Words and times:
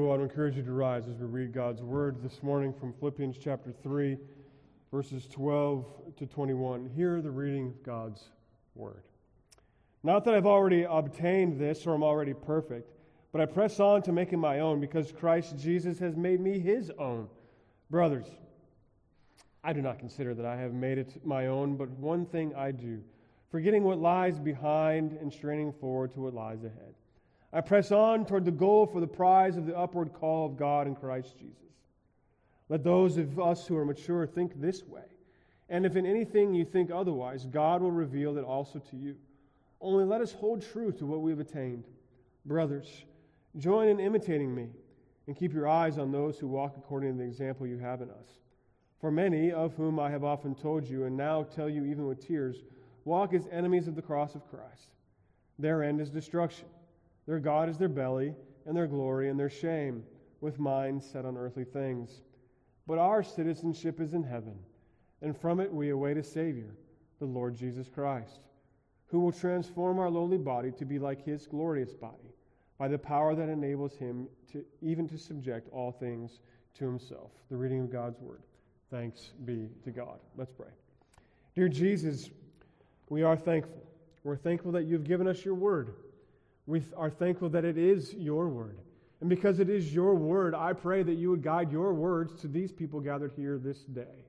Go 0.00 0.12
on, 0.12 0.20
I 0.20 0.22
encourage 0.22 0.56
you 0.56 0.62
to 0.62 0.72
rise 0.72 1.08
as 1.08 1.18
we 1.18 1.26
read 1.26 1.52
God's 1.52 1.82
word 1.82 2.22
this 2.22 2.42
morning 2.42 2.72
from 2.72 2.94
Philippians 2.94 3.36
chapter 3.36 3.70
3, 3.70 4.16
verses 4.90 5.26
12 5.26 6.16
to 6.16 6.24
21. 6.24 6.86
Hear 6.96 7.20
the 7.20 7.30
reading 7.30 7.66
of 7.66 7.82
God's 7.82 8.30
word. 8.74 9.02
Not 10.02 10.24
that 10.24 10.32
I've 10.32 10.46
already 10.46 10.84
obtained 10.84 11.60
this 11.60 11.86
or 11.86 11.94
am 11.94 12.02
already 12.02 12.32
perfect, 12.32 12.94
but 13.30 13.42
I 13.42 13.44
press 13.44 13.78
on 13.78 14.00
to 14.04 14.10
make 14.10 14.32
it 14.32 14.38
my 14.38 14.60
own 14.60 14.80
because 14.80 15.12
Christ 15.12 15.58
Jesus 15.58 15.98
has 15.98 16.16
made 16.16 16.40
me 16.40 16.58
his 16.58 16.90
own. 16.98 17.28
Brothers, 17.90 18.28
I 19.62 19.74
do 19.74 19.82
not 19.82 19.98
consider 19.98 20.32
that 20.32 20.46
I 20.46 20.56
have 20.56 20.72
made 20.72 20.96
it 20.96 21.26
my 21.26 21.48
own, 21.48 21.76
but 21.76 21.90
one 21.90 22.24
thing 22.24 22.54
I 22.54 22.70
do, 22.70 23.02
forgetting 23.50 23.84
what 23.84 23.98
lies 23.98 24.38
behind 24.38 25.12
and 25.20 25.30
straining 25.30 25.74
forward 25.74 26.14
to 26.14 26.22
what 26.22 26.32
lies 26.32 26.64
ahead. 26.64 26.94
I 27.52 27.60
press 27.60 27.90
on 27.90 28.26
toward 28.26 28.44
the 28.44 28.52
goal 28.52 28.86
for 28.86 29.00
the 29.00 29.06
prize 29.06 29.56
of 29.56 29.66
the 29.66 29.76
upward 29.76 30.12
call 30.12 30.46
of 30.46 30.56
God 30.56 30.86
in 30.86 30.94
Christ 30.94 31.36
Jesus. 31.36 31.56
Let 32.68 32.84
those 32.84 33.16
of 33.16 33.40
us 33.40 33.66
who 33.66 33.76
are 33.76 33.84
mature 33.84 34.26
think 34.26 34.60
this 34.60 34.84
way. 34.84 35.02
And 35.68 35.84
if 35.84 35.96
in 35.96 36.06
anything 36.06 36.54
you 36.54 36.64
think 36.64 36.90
otherwise, 36.90 37.46
God 37.46 37.82
will 37.82 37.90
reveal 37.90 38.38
it 38.38 38.44
also 38.44 38.78
to 38.78 38.96
you. 38.96 39.16
Only 39.80 40.04
let 40.04 40.20
us 40.20 40.32
hold 40.32 40.62
true 40.62 40.92
to 40.92 41.06
what 41.06 41.22
we 41.22 41.32
have 41.32 41.40
attained. 41.40 41.84
Brothers, 42.44 43.04
join 43.56 43.88
in 43.88 43.98
imitating 43.98 44.54
me, 44.54 44.68
and 45.26 45.36
keep 45.36 45.52
your 45.52 45.68
eyes 45.68 45.98
on 45.98 46.12
those 46.12 46.38
who 46.38 46.46
walk 46.46 46.74
according 46.76 47.12
to 47.12 47.18
the 47.18 47.28
example 47.28 47.66
you 47.66 47.78
have 47.78 48.02
in 48.02 48.10
us. 48.10 48.38
For 49.00 49.10
many, 49.10 49.50
of 49.50 49.74
whom 49.74 49.98
I 49.98 50.10
have 50.10 50.24
often 50.24 50.54
told 50.54 50.88
you, 50.88 51.04
and 51.04 51.16
now 51.16 51.42
tell 51.42 51.68
you 51.68 51.84
even 51.84 52.06
with 52.06 52.24
tears, 52.24 52.64
walk 53.04 53.32
as 53.32 53.48
enemies 53.50 53.88
of 53.88 53.96
the 53.96 54.02
cross 54.02 54.34
of 54.34 54.48
Christ. 54.48 54.90
Their 55.58 55.82
end 55.82 56.00
is 56.00 56.10
destruction 56.10 56.66
their 57.30 57.38
God 57.38 57.68
is 57.68 57.78
their 57.78 57.88
belly, 57.88 58.34
and 58.66 58.76
their 58.76 58.88
glory 58.88 59.28
and 59.28 59.38
their 59.38 59.48
shame, 59.48 60.02
with 60.40 60.58
minds 60.58 61.08
set 61.08 61.24
on 61.24 61.36
earthly 61.36 61.62
things. 61.62 62.22
But 62.88 62.98
our 62.98 63.22
citizenship 63.22 64.00
is 64.00 64.14
in 64.14 64.24
heaven, 64.24 64.58
and 65.22 65.40
from 65.40 65.60
it 65.60 65.72
we 65.72 65.90
await 65.90 66.16
a 66.16 66.24
Savior, 66.24 66.74
the 67.20 67.26
Lord 67.26 67.54
Jesus 67.54 67.88
Christ, 67.88 68.40
who 69.06 69.20
will 69.20 69.30
transform 69.30 70.00
our 70.00 70.10
lowly 70.10 70.38
body 70.38 70.72
to 70.72 70.84
be 70.84 70.98
like 70.98 71.24
his 71.24 71.46
glorious 71.46 71.94
body, 71.94 72.34
by 72.78 72.88
the 72.88 72.98
power 72.98 73.36
that 73.36 73.48
enables 73.48 73.94
him 73.94 74.26
to 74.50 74.64
even 74.82 75.06
to 75.06 75.16
subject 75.16 75.68
all 75.72 75.92
things 75.92 76.40
to 76.78 76.84
himself. 76.84 77.30
The 77.48 77.56
reading 77.56 77.78
of 77.78 77.92
God's 77.92 78.18
word. 78.18 78.42
Thanks 78.90 79.34
be 79.44 79.68
to 79.84 79.92
God. 79.92 80.18
Let's 80.36 80.50
pray. 80.50 80.72
Dear 81.54 81.68
Jesus, 81.68 82.28
we 83.08 83.22
are 83.22 83.36
thankful. 83.36 83.86
We're 84.24 84.36
thankful 84.36 84.72
that 84.72 84.86
you've 84.86 85.04
given 85.04 85.28
us 85.28 85.44
your 85.44 85.54
word. 85.54 85.94
We 86.66 86.82
are 86.96 87.10
thankful 87.10 87.48
that 87.50 87.64
it 87.64 87.78
is 87.78 88.14
your 88.14 88.48
word. 88.48 88.78
And 89.20 89.28
because 89.28 89.60
it 89.60 89.68
is 89.68 89.94
your 89.94 90.14
word, 90.14 90.54
I 90.54 90.72
pray 90.72 91.02
that 91.02 91.14
you 91.14 91.30
would 91.30 91.42
guide 91.42 91.70
your 91.70 91.92
words 91.92 92.40
to 92.40 92.48
these 92.48 92.72
people 92.72 93.00
gathered 93.00 93.32
here 93.36 93.58
this 93.58 93.80
day. 93.80 94.24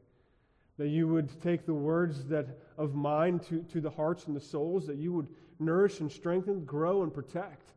That 0.77 0.89
you 0.89 1.07
would 1.07 1.41
take 1.41 1.65
the 1.65 1.73
words 1.73 2.25
that 2.25 2.47
of 2.77 2.95
mine 2.95 3.39
to, 3.49 3.61
to 3.63 3.79
the 3.79 3.89
hearts 3.89 4.25
and 4.25 4.35
the 4.35 4.41
souls, 4.41 4.87
that 4.87 4.97
you 4.97 5.13
would 5.13 5.27
nourish 5.59 5.99
and 5.99 6.11
strengthen, 6.11 6.65
grow 6.65 7.03
and 7.03 7.13
protect, 7.13 7.71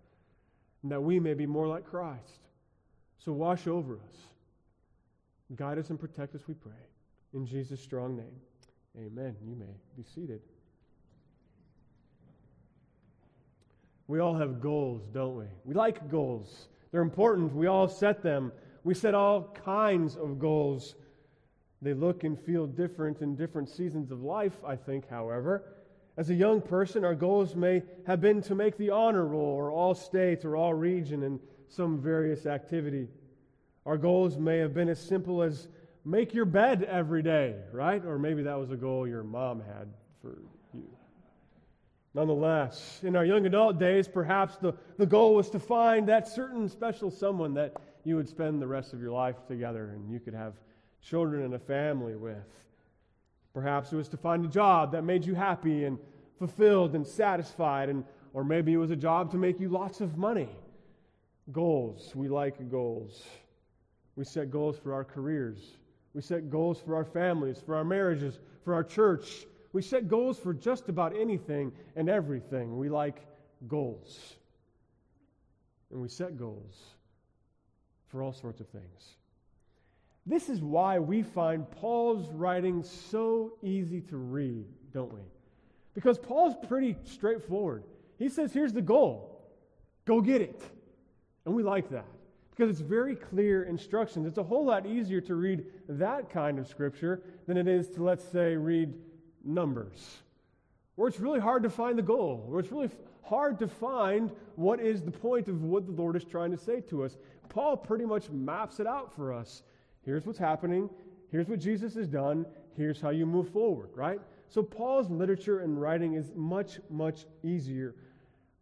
and 0.82 0.90
that 0.90 1.02
we 1.02 1.20
may 1.20 1.34
be 1.34 1.46
more 1.46 1.68
like 1.68 1.84
Christ. 1.84 2.40
So 3.18 3.32
wash 3.32 3.66
over 3.66 3.94
us. 3.94 4.16
Guide 5.54 5.78
us 5.78 5.90
and 5.90 6.00
protect 6.00 6.34
us, 6.34 6.42
we 6.48 6.54
pray. 6.54 6.72
In 7.32 7.46
Jesus' 7.46 7.80
strong 7.80 8.16
name. 8.16 8.40
Amen. 8.96 9.36
You 9.44 9.56
may 9.56 9.76
be 9.96 10.04
seated. 10.14 10.40
We 14.06 14.20
all 14.20 14.34
have 14.34 14.60
goals, 14.60 15.02
don't 15.12 15.36
we? 15.36 15.46
We 15.64 15.74
like 15.74 16.10
goals. 16.10 16.68
They're 16.92 17.02
important. 17.02 17.54
We 17.54 17.66
all 17.66 17.88
set 17.88 18.22
them. 18.22 18.52
We 18.84 18.94
set 18.94 19.14
all 19.14 19.56
kinds 19.64 20.16
of 20.16 20.38
goals. 20.38 20.94
They 21.80 21.94
look 21.94 22.24
and 22.24 22.38
feel 22.38 22.66
different 22.66 23.20
in 23.20 23.34
different 23.34 23.68
seasons 23.68 24.10
of 24.10 24.22
life, 24.22 24.56
I 24.66 24.76
think, 24.76 25.08
however. 25.08 25.64
As 26.16 26.30
a 26.30 26.34
young 26.34 26.60
person, 26.60 27.04
our 27.04 27.14
goals 27.14 27.56
may 27.56 27.82
have 28.06 28.20
been 28.20 28.40
to 28.42 28.54
make 28.54 28.76
the 28.76 28.90
honor 28.90 29.26
roll 29.26 29.56
or 29.56 29.72
all 29.72 29.94
state 29.94 30.44
or 30.44 30.56
all 30.56 30.72
region 30.74 31.22
in 31.22 31.40
some 31.68 32.00
various 32.00 32.46
activity. 32.46 33.08
Our 33.84 33.96
goals 33.96 34.38
may 34.38 34.58
have 34.58 34.74
been 34.74 34.88
as 34.88 35.00
simple 35.00 35.42
as 35.42 35.68
make 36.04 36.32
your 36.32 36.44
bed 36.44 36.84
every 36.84 37.22
day, 37.22 37.56
right? 37.72 38.04
Or 38.04 38.18
maybe 38.18 38.42
that 38.42 38.58
was 38.58 38.70
a 38.70 38.76
goal 38.76 39.08
your 39.08 39.24
mom 39.24 39.60
had 39.60 39.88
for 40.22 40.38
Nonetheless, 42.14 43.00
in 43.02 43.16
our 43.16 43.24
young 43.24 43.44
adult 43.44 43.78
days, 43.78 44.06
perhaps 44.06 44.56
the, 44.56 44.72
the 44.98 45.06
goal 45.06 45.34
was 45.34 45.50
to 45.50 45.58
find 45.58 46.08
that 46.08 46.28
certain 46.28 46.68
special 46.68 47.10
someone 47.10 47.54
that 47.54 47.76
you 48.04 48.14
would 48.14 48.28
spend 48.28 48.62
the 48.62 48.66
rest 48.66 48.92
of 48.92 49.00
your 49.00 49.10
life 49.10 49.36
together 49.48 49.90
and 49.90 50.08
you 50.08 50.20
could 50.20 50.34
have 50.34 50.54
children 51.02 51.42
and 51.42 51.54
a 51.54 51.58
family 51.58 52.14
with. 52.14 52.64
Perhaps 53.52 53.92
it 53.92 53.96
was 53.96 54.08
to 54.08 54.16
find 54.16 54.44
a 54.44 54.48
job 54.48 54.92
that 54.92 55.02
made 55.02 55.26
you 55.26 55.34
happy 55.34 55.84
and 55.84 55.98
fulfilled 56.38 56.94
and 56.94 57.06
satisfied, 57.06 57.88
and, 57.88 58.04
or 58.32 58.44
maybe 58.44 58.72
it 58.72 58.76
was 58.76 58.90
a 58.90 58.96
job 58.96 59.30
to 59.32 59.36
make 59.36 59.58
you 59.58 59.68
lots 59.68 60.00
of 60.00 60.16
money. 60.16 60.48
Goals. 61.50 62.12
We 62.14 62.28
like 62.28 62.70
goals. 62.70 63.22
We 64.16 64.24
set 64.24 64.50
goals 64.50 64.78
for 64.78 64.92
our 64.92 65.04
careers. 65.04 65.58
We 66.14 66.22
set 66.22 66.48
goals 66.48 66.80
for 66.80 66.94
our 66.94 67.04
families, 67.04 67.60
for 67.64 67.74
our 67.74 67.84
marriages, 67.84 68.38
for 68.64 68.72
our 68.74 68.84
church, 68.84 69.46
we 69.74 69.82
set 69.82 70.06
goals 70.06 70.38
for 70.38 70.54
just 70.54 70.88
about 70.88 71.16
anything 71.18 71.72
and 71.96 72.08
everything. 72.08 72.78
We 72.78 72.88
like 72.88 73.26
goals. 73.66 74.36
And 75.90 76.00
we 76.00 76.08
set 76.08 76.38
goals 76.38 76.80
for 78.06 78.22
all 78.22 78.32
sorts 78.32 78.60
of 78.60 78.68
things. 78.68 79.16
This 80.26 80.48
is 80.48 80.60
why 80.60 81.00
we 81.00 81.22
find 81.22 81.68
Paul's 81.72 82.30
writing 82.30 82.84
so 82.84 83.54
easy 83.64 84.00
to 84.02 84.16
read, 84.16 84.64
don't 84.92 85.12
we? 85.12 85.20
Because 85.92 86.18
Paul's 86.18 86.54
pretty 86.68 86.96
straightforward. 87.02 87.82
He 88.16 88.28
says, 88.28 88.52
here's 88.52 88.72
the 88.72 88.80
goal 88.80 89.42
go 90.04 90.20
get 90.20 90.40
it. 90.40 90.62
And 91.46 91.54
we 91.54 91.64
like 91.64 91.90
that 91.90 92.06
because 92.50 92.70
it's 92.70 92.80
very 92.80 93.16
clear 93.16 93.64
instructions. 93.64 94.24
It's 94.28 94.38
a 94.38 94.42
whole 94.44 94.64
lot 94.64 94.86
easier 94.86 95.20
to 95.22 95.34
read 95.34 95.64
that 95.88 96.30
kind 96.30 96.60
of 96.60 96.68
scripture 96.68 97.22
than 97.48 97.56
it 97.56 97.66
is 97.66 97.88
to, 97.90 98.04
let's 98.04 98.24
say, 98.24 98.54
read 98.54 98.94
Numbers, 99.44 100.18
where 100.96 101.08
it's 101.08 101.20
really 101.20 101.40
hard 101.40 101.62
to 101.62 101.70
find 101.70 101.98
the 101.98 102.02
goal, 102.02 102.44
where 102.46 102.60
it's 102.60 102.72
really 102.72 102.90
hard 103.22 103.58
to 103.58 103.68
find 103.68 104.30
what 104.56 104.80
is 104.80 105.02
the 105.02 105.10
point 105.10 105.48
of 105.48 105.62
what 105.62 105.86
the 105.86 105.92
Lord 105.92 106.16
is 106.16 106.24
trying 106.24 106.50
to 106.50 106.58
say 106.58 106.80
to 106.82 107.04
us. 107.04 107.16
Paul 107.48 107.76
pretty 107.76 108.04
much 108.04 108.30
maps 108.30 108.80
it 108.80 108.86
out 108.86 109.14
for 109.14 109.32
us. 109.32 109.62
Here's 110.04 110.26
what's 110.26 110.38
happening. 110.38 110.90
Here's 111.30 111.48
what 111.48 111.58
Jesus 111.58 111.94
has 111.94 112.06
done. 112.06 112.46
Here's 112.76 113.00
how 113.00 113.10
you 113.10 113.26
move 113.26 113.48
forward, 113.50 113.90
right? 113.94 114.20
So 114.48 114.62
Paul's 114.62 115.10
literature 115.10 115.60
and 115.60 115.80
writing 115.80 116.14
is 116.14 116.32
much, 116.34 116.78
much 116.90 117.24
easier. 117.42 117.94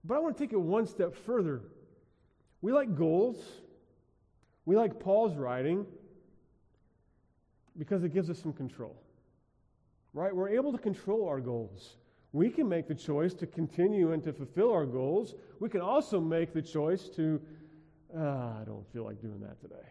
But 0.05 0.17
I 0.17 0.21
want 0.21 0.37
to 0.37 0.43
take 0.43 0.53
it 0.53 0.61
one 0.61 0.87
step 0.87 1.15
further. 1.15 1.63
We 2.61 2.73
like 2.73 2.97
goals. 2.97 3.37
We 4.65 4.77
like 4.77 5.01
Paul's 5.01 5.37
writing 5.37 5.85
because 7.77 8.05
it 8.05 8.13
gives 8.13 8.31
us 8.31 8.39
some 8.39 8.53
control 8.53 8.97
right? 10.13 10.35
We're 10.35 10.51
able 10.51 10.73
to 10.73 10.79
control 10.79 11.29
our 11.29 11.41
goals. 11.41 11.97
We 12.33 12.49
can 12.49 12.69
make 12.69 12.89
the 12.89 12.95
choice 12.95 13.35
to 13.35 13.47
continue 13.47 14.13
and 14.13 14.23
to 14.25 14.33
fulfill 14.33 14.73
our 14.73 14.87
goals. 14.87 15.35
We 15.61 15.69
can 15.69 15.81
also 15.81 16.21
make 16.21 16.53
the 16.55 16.63
choice 16.63 17.09
to, 17.11 17.41
ah, 18.17 18.61
I 18.61 18.65
don't 18.65 18.91
feel 18.93 19.05
like 19.05 19.21
doing 19.21 19.41
that 19.41 19.61
today. 19.61 19.89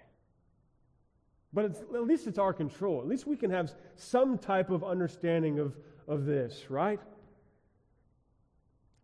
But 1.54 1.66
at 1.66 2.04
least 2.04 2.28
it's 2.28 2.40
our 2.40 2.54
control. 2.54 3.02
At 3.02 3.08
least 3.08 3.28
we 3.28 3.36
can 3.36 3.52
have 3.52 3.74
some 3.96 4.38
type 4.38 4.70
of 4.70 4.84
understanding 4.84 5.60
of, 5.60 5.76
of 6.08 6.26
this, 6.26 6.66
right? 6.70 7.00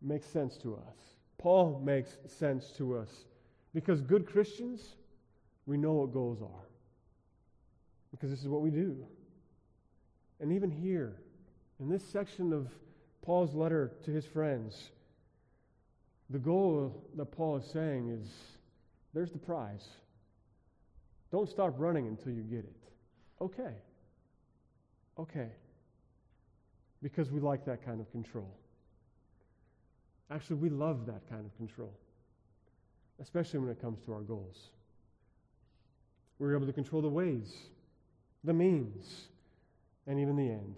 Makes 0.01 0.27
sense 0.27 0.57
to 0.57 0.75
us. 0.75 0.95
Paul 1.37 1.81
makes 1.83 2.17
sense 2.25 2.71
to 2.77 2.97
us 2.97 3.25
because 3.73 4.01
good 4.01 4.25
Christians, 4.25 4.95
we 5.65 5.77
know 5.77 5.93
what 5.93 6.13
goals 6.13 6.41
are. 6.41 6.67
Because 8.11 8.29
this 8.29 8.39
is 8.39 8.47
what 8.47 8.61
we 8.61 8.71
do. 8.71 9.05
And 10.39 10.51
even 10.51 10.69
here, 10.69 11.15
in 11.79 11.89
this 11.89 12.03
section 12.03 12.53
of 12.53 12.67
Paul's 13.21 13.55
letter 13.55 13.91
to 14.05 14.11
his 14.11 14.25
friends, 14.25 14.91
the 16.29 16.39
goal 16.39 17.03
that 17.15 17.25
Paul 17.25 17.57
is 17.57 17.65
saying 17.65 18.09
is 18.09 18.27
there's 19.13 19.31
the 19.31 19.37
prize. 19.37 19.87
Don't 21.31 21.49
stop 21.49 21.73
running 21.77 22.07
until 22.07 22.31
you 22.31 22.41
get 22.43 22.59
it. 22.59 22.83
Okay. 23.41 23.73
Okay. 25.19 25.49
Because 27.01 27.31
we 27.31 27.39
like 27.39 27.65
that 27.65 27.85
kind 27.85 27.99
of 27.99 28.11
control. 28.11 28.49
Actually, 30.29 30.57
we 30.57 30.69
love 30.69 31.05
that 31.05 31.27
kind 31.29 31.45
of 31.45 31.55
control, 31.55 31.93
especially 33.21 33.59
when 33.59 33.69
it 33.69 33.79
comes 33.79 33.99
to 34.05 34.13
our 34.13 34.21
goals. 34.21 34.57
We're 36.37 36.55
able 36.55 36.67
to 36.67 36.73
control 36.73 37.01
the 37.01 37.07
ways, 37.07 37.55
the 38.43 38.53
means, 38.53 39.29
and 40.07 40.19
even 40.19 40.35
the 40.35 40.49
end. 40.49 40.77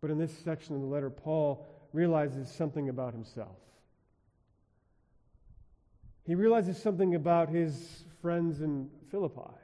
But 0.00 0.10
in 0.10 0.18
this 0.18 0.36
section 0.44 0.74
of 0.74 0.82
the 0.82 0.86
letter, 0.86 1.10
Paul 1.10 1.66
realizes 1.92 2.50
something 2.50 2.88
about 2.88 3.14
himself. 3.14 3.56
He 6.24 6.34
realizes 6.34 6.80
something 6.80 7.14
about 7.14 7.48
his 7.48 8.04
friends 8.20 8.60
in 8.60 8.90
Philippi. 9.10 9.54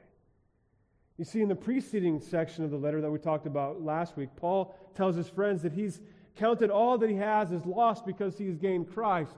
You 1.17 1.25
see, 1.25 1.41
in 1.41 1.49
the 1.49 1.55
preceding 1.55 2.19
section 2.19 2.63
of 2.63 2.71
the 2.71 2.77
letter 2.77 3.01
that 3.01 3.11
we 3.11 3.19
talked 3.19 3.45
about 3.45 3.83
last 3.83 4.17
week, 4.17 4.29
Paul 4.35 4.75
tells 4.95 5.15
his 5.15 5.29
friends 5.29 5.61
that 5.61 5.73
he's 5.73 6.01
counted 6.35 6.71
all 6.71 6.97
that 6.97 7.09
he 7.09 7.17
has 7.17 7.51
as 7.51 7.65
lost 7.65 8.05
because 8.05 8.37
he 8.37 8.47
has 8.47 8.57
gained 8.57 8.91
Christ. 8.91 9.35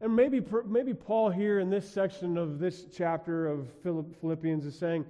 And 0.00 0.16
maybe, 0.16 0.42
maybe 0.66 0.94
Paul 0.94 1.30
here 1.30 1.60
in 1.60 1.70
this 1.70 1.88
section 1.88 2.36
of 2.36 2.58
this 2.58 2.86
chapter 2.96 3.46
of 3.46 3.68
Philippians 3.82 4.64
is 4.64 4.76
saying, 4.76 5.04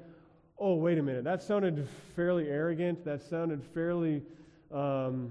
oh, 0.61 0.75
wait 0.75 0.99
a 0.99 1.03
minute, 1.03 1.25
that 1.25 1.43
sounded 1.43 1.89
fairly 2.15 2.49
arrogant. 2.49 3.05
That 3.05 3.23
sounded 3.23 3.65
fairly 3.75 4.23
um, 4.71 5.31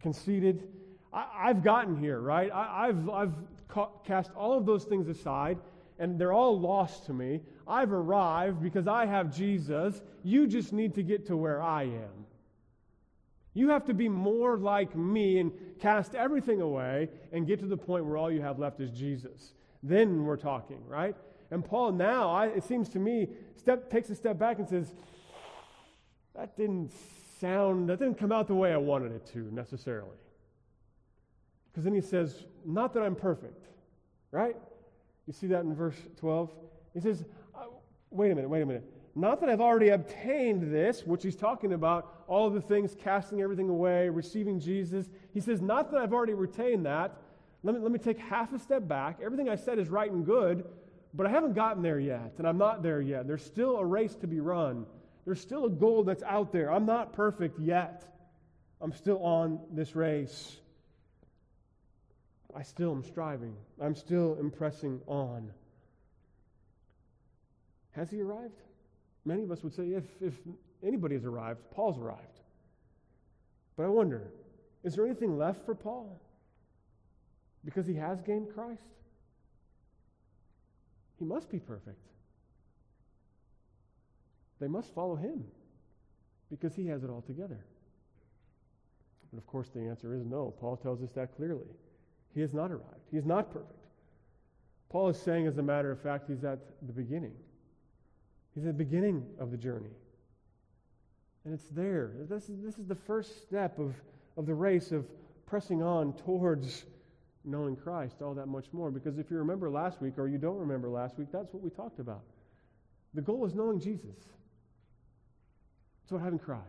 conceited. 0.00 0.66
I, 1.12 1.48
have 1.48 1.62
gotten 1.62 1.96
here, 1.96 2.20
right? 2.20 2.50
I, 2.52 2.86
have 2.86 3.08
I've 3.10 3.34
ca- 3.68 3.90
cast 4.04 4.30
all 4.34 4.56
of 4.56 4.64
those 4.64 4.84
things 4.84 5.08
aside, 5.08 5.58
and 5.98 6.18
they're 6.18 6.32
all 6.32 6.58
lost 6.58 7.06
to 7.06 7.12
me. 7.12 7.40
I've 7.68 7.92
arrived 7.92 8.62
because 8.62 8.88
I 8.88 9.06
have 9.06 9.34
Jesus. 9.34 10.00
You 10.24 10.46
just 10.46 10.72
need 10.72 10.94
to 10.94 11.02
get 11.02 11.26
to 11.26 11.36
where 11.36 11.60
I 11.62 11.82
am. 11.82 12.26
You 13.52 13.68
have 13.70 13.84
to 13.86 13.94
be 13.94 14.08
more 14.08 14.56
like 14.56 14.96
me 14.96 15.38
and 15.38 15.52
cast 15.80 16.14
everything 16.14 16.60
away 16.60 17.08
and 17.32 17.46
get 17.46 17.58
to 17.60 17.66
the 17.66 17.76
point 17.76 18.04
where 18.04 18.16
all 18.16 18.30
you 18.30 18.40
have 18.40 18.58
left 18.58 18.80
is 18.80 18.90
Jesus. 18.90 19.52
Then 19.82 20.24
we're 20.24 20.36
talking, 20.36 20.78
right? 20.86 21.16
And 21.50 21.64
Paul 21.64 21.92
now, 21.92 22.30
I, 22.30 22.46
it 22.46 22.64
seems 22.64 22.88
to 22.90 22.98
me, 22.98 23.28
step, 23.56 23.90
takes 23.90 24.08
a 24.10 24.14
step 24.14 24.38
back 24.38 24.58
and 24.58 24.68
says, 24.68 24.92
that 26.34 26.56
didn't 26.56 26.92
sound, 27.40 27.88
that 27.88 27.98
didn't 27.98 28.18
come 28.18 28.32
out 28.32 28.46
the 28.46 28.54
way 28.54 28.72
I 28.72 28.76
wanted 28.76 29.12
it 29.12 29.26
to 29.32 29.38
necessarily. 29.50 30.16
Because 31.70 31.84
then 31.84 31.94
he 31.94 32.00
says, 32.00 32.44
not 32.64 32.94
that 32.94 33.02
I'm 33.02 33.16
perfect, 33.16 33.66
right? 34.30 34.56
You 35.26 35.32
see 35.32 35.48
that 35.48 35.60
in 35.60 35.74
verse 35.74 35.96
12? 36.18 36.50
He 36.94 37.00
says, 37.00 37.24
uh, 37.54 37.64
wait 38.10 38.30
a 38.30 38.34
minute, 38.34 38.48
wait 38.48 38.62
a 38.62 38.66
minute. 38.66 38.84
Not 39.14 39.40
that 39.40 39.48
I've 39.48 39.60
already 39.60 39.88
obtained 39.88 40.72
this, 40.72 41.04
which 41.04 41.22
he's 41.22 41.36
talking 41.36 41.72
about, 41.72 42.24
all 42.28 42.48
the 42.48 42.60
things, 42.60 42.94
casting 42.94 43.42
everything 43.42 43.68
away, 43.68 44.08
receiving 44.08 44.60
Jesus. 44.60 45.10
He 45.34 45.40
says, 45.40 45.60
Not 45.60 45.90
that 45.90 46.00
I've 46.00 46.12
already 46.12 46.34
retained 46.34 46.86
that. 46.86 47.16
Let 47.62 47.74
me, 47.74 47.80
let 47.80 47.90
me 47.90 47.98
take 47.98 48.18
half 48.18 48.52
a 48.52 48.58
step 48.58 48.86
back. 48.86 49.18
Everything 49.22 49.48
I 49.48 49.56
said 49.56 49.78
is 49.78 49.88
right 49.88 50.10
and 50.10 50.24
good, 50.24 50.64
but 51.12 51.26
I 51.26 51.30
haven't 51.30 51.54
gotten 51.54 51.82
there 51.82 51.98
yet, 51.98 52.34
and 52.38 52.46
I'm 52.46 52.58
not 52.58 52.82
there 52.82 53.00
yet. 53.00 53.26
There's 53.26 53.44
still 53.44 53.76
a 53.76 53.84
race 53.84 54.14
to 54.16 54.26
be 54.26 54.40
run. 54.40 54.86
There's 55.24 55.40
still 55.40 55.66
a 55.66 55.70
goal 55.70 56.04
that's 56.04 56.22
out 56.22 56.52
there. 56.52 56.72
I'm 56.72 56.86
not 56.86 57.12
perfect 57.12 57.58
yet. 57.58 58.04
I'm 58.80 58.92
still 58.92 59.22
on 59.22 59.60
this 59.72 59.94
race. 59.94 60.56
I 62.54 62.62
still 62.62 62.92
am 62.92 63.04
striving. 63.04 63.54
I'm 63.80 63.94
still 63.94 64.36
impressing 64.40 65.00
on. 65.06 65.52
Has 67.92 68.10
he 68.10 68.20
arrived? 68.20 68.60
Many 69.24 69.42
of 69.42 69.50
us 69.50 69.62
would 69.62 69.74
say 69.74 69.88
if, 69.90 70.04
if 70.20 70.34
anybody 70.82 71.14
has 71.14 71.24
arrived, 71.24 71.60
Paul's 71.72 71.98
arrived. 71.98 72.40
But 73.76 73.84
I 73.84 73.88
wonder, 73.88 74.32
is 74.84 74.94
there 74.94 75.04
anything 75.04 75.36
left 75.36 75.64
for 75.64 75.74
Paul? 75.74 76.20
Because 77.64 77.86
he 77.86 77.94
has 77.94 78.20
gained 78.22 78.48
Christ? 78.54 78.82
He 81.20 81.26
must 81.26 81.50
be 81.50 81.58
perfect. 81.60 82.00
They 84.58 84.68
must 84.68 84.92
follow 84.94 85.16
him 85.16 85.44
because 86.50 86.74
he 86.74 86.86
has 86.86 87.04
it 87.04 87.10
all 87.10 87.20
together. 87.20 87.58
But 89.30 89.38
of 89.38 89.46
course, 89.46 89.68
the 89.68 89.82
answer 89.82 90.14
is 90.14 90.24
no. 90.24 90.54
Paul 90.58 90.76
tells 90.78 91.02
us 91.02 91.10
that 91.14 91.36
clearly. 91.36 91.68
He 92.34 92.40
has 92.40 92.54
not 92.54 92.72
arrived, 92.72 93.06
he 93.10 93.18
is 93.18 93.26
not 93.26 93.52
perfect. 93.52 93.74
Paul 94.88 95.08
is 95.10 95.20
saying, 95.20 95.46
as 95.46 95.58
a 95.58 95.62
matter 95.62 95.92
of 95.92 96.00
fact, 96.00 96.24
he's 96.28 96.42
at 96.42 96.58
the 96.84 96.92
beginning. 96.92 97.34
He's 98.54 98.64
at 98.64 98.76
the 98.76 98.84
beginning 98.84 99.24
of 99.38 99.52
the 99.52 99.56
journey. 99.56 99.94
And 101.44 101.54
it's 101.54 101.68
there. 101.68 102.10
This 102.28 102.48
is, 102.48 102.60
this 102.60 102.76
is 102.76 102.86
the 102.86 102.96
first 102.96 103.42
step 103.42 103.78
of, 103.78 103.94
of 104.36 104.46
the 104.46 104.54
race 104.54 104.90
of 104.90 105.06
pressing 105.46 105.80
on 105.80 106.12
towards 106.14 106.84
knowing 107.44 107.76
Christ 107.76 108.16
all 108.22 108.34
that 108.34 108.46
much 108.46 108.66
more. 108.72 108.90
Because 108.90 109.18
if 109.18 109.30
you 109.30 109.38
remember 109.38 109.70
last 109.70 110.00
week, 110.00 110.18
or 110.18 110.28
you 110.28 110.38
don't 110.38 110.58
remember 110.58 110.88
last 110.88 111.18
week, 111.18 111.28
that's 111.32 111.52
what 111.52 111.62
we 111.62 111.70
talked 111.70 111.98
about. 111.98 112.22
The 113.14 113.22
goal 113.22 113.44
is 113.46 113.54
knowing 113.54 113.80
Jesus. 113.80 114.16
It's 116.02 116.10
about 116.10 116.22
having 116.22 116.38
Christ 116.38 116.64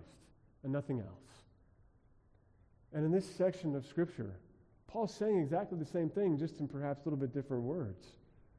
and 0.64 0.72
nothing 0.72 1.00
else. 1.00 1.08
And 2.94 3.06
in 3.06 3.12
this 3.12 3.26
section 3.26 3.76
of 3.76 3.86
Scripture, 3.86 4.36
Paul's 4.88 5.14
saying 5.14 5.40
exactly 5.40 5.78
the 5.78 5.86
same 5.86 6.10
thing, 6.10 6.38
just 6.38 6.60
in 6.60 6.68
perhaps 6.68 7.02
a 7.02 7.10
little 7.10 7.20
bit 7.20 7.34
different 7.34 7.64
words. 7.64 8.06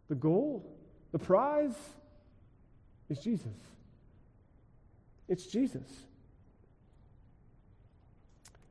The 0.08 0.14
goal, 0.14 0.76
the 1.12 1.18
prize, 1.18 1.76
is 3.08 3.18
Jesus. 3.18 3.52
It's 5.28 5.46
Jesus. 5.46 5.86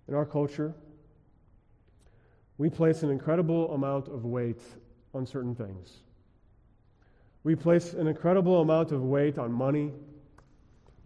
In 0.07 0.15
our 0.15 0.25
culture, 0.25 0.73
we 2.61 2.69
place 2.69 3.01
an 3.01 3.09
incredible 3.09 3.73
amount 3.73 4.07
of 4.07 4.23
weight 4.23 4.61
on 5.15 5.25
certain 5.25 5.55
things. 5.55 6.03
We 7.43 7.55
place 7.55 7.93
an 7.93 8.05
incredible 8.05 8.61
amount 8.61 8.91
of 8.91 9.01
weight 9.01 9.39
on 9.39 9.51
money, 9.51 9.91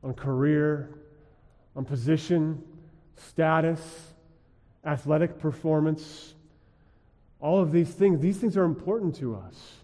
on 0.03 0.15
career, 0.15 0.89
on 1.73 1.85
position, 1.85 2.61
status, 3.15 3.79
athletic 4.83 5.39
performance. 5.39 6.33
All 7.39 7.61
of 7.61 7.71
these 7.71 7.89
things, 7.89 8.19
these 8.19 8.35
things 8.35 8.57
are 8.57 8.65
important 8.65 9.15
to 9.19 9.37
us, 9.37 9.75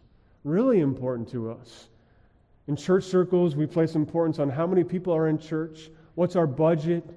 really 0.43 0.81
important 0.81 1.29
to 1.29 1.51
us. 1.51 1.87
In 2.67 2.75
church 2.75 3.05
circles, 3.05 3.55
we 3.55 3.65
place 3.65 3.95
importance 3.95 4.39
on 4.39 4.49
how 4.49 4.67
many 4.67 4.83
people 4.83 5.15
are 5.15 5.29
in 5.29 5.37
church, 5.37 5.89
what's 6.15 6.35
our 6.35 6.47
budget, 6.47 7.09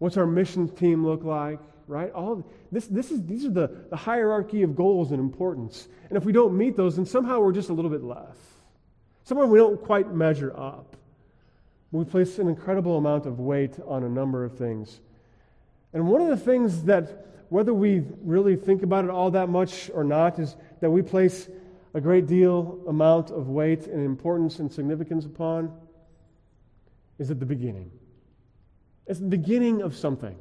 what's 0.00 0.16
our 0.16 0.26
mission 0.26 0.68
team 0.68 1.06
look 1.06 1.22
like, 1.22 1.60
right? 1.86 2.10
All 2.12 2.46
this, 2.70 2.86
this 2.86 3.10
is, 3.10 3.24
these 3.26 3.44
are 3.44 3.50
the, 3.50 3.84
the 3.90 3.96
hierarchy 3.96 4.62
of 4.62 4.74
goals 4.76 5.10
and 5.10 5.20
importance. 5.20 5.88
And 6.08 6.16
if 6.16 6.24
we 6.24 6.32
don't 6.32 6.56
meet 6.56 6.76
those, 6.76 6.96
then 6.96 7.06
somehow 7.06 7.40
we're 7.40 7.52
just 7.52 7.70
a 7.70 7.72
little 7.72 7.90
bit 7.90 8.02
less. 8.02 8.36
Somehow 9.24 9.46
we 9.46 9.58
don't 9.58 9.82
quite 9.82 10.12
measure 10.12 10.52
up. 10.56 10.96
We 11.90 12.04
place 12.04 12.38
an 12.38 12.48
incredible 12.48 12.96
amount 12.96 13.26
of 13.26 13.38
weight 13.38 13.78
on 13.86 14.02
a 14.02 14.08
number 14.08 14.44
of 14.44 14.56
things. 14.56 15.00
And 15.92 16.08
one 16.08 16.22
of 16.22 16.28
the 16.28 16.36
things 16.36 16.84
that, 16.84 17.26
whether 17.50 17.74
we 17.74 18.02
really 18.22 18.56
think 18.56 18.82
about 18.82 19.04
it 19.04 19.10
all 19.10 19.30
that 19.32 19.48
much 19.48 19.90
or 19.92 20.04
not, 20.04 20.38
is 20.38 20.56
that 20.80 20.90
we 20.90 21.02
place 21.02 21.48
a 21.94 22.00
great 22.00 22.26
deal 22.26 22.82
amount 22.88 23.30
of 23.30 23.48
weight 23.48 23.86
and 23.86 24.04
importance 24.04 24.58
and 24.58 24.72
significance 24.72 25.26
upon 25.26 25.70
is 27.18 27.30
at 27.30 27.38
the 27.38 27.46
beginning. 27.46 27.90
It's 29.06 29.20
the 29.20 29.26
beginning 29.26 29.82
of 29.82 29.94
something. 29.94 30.36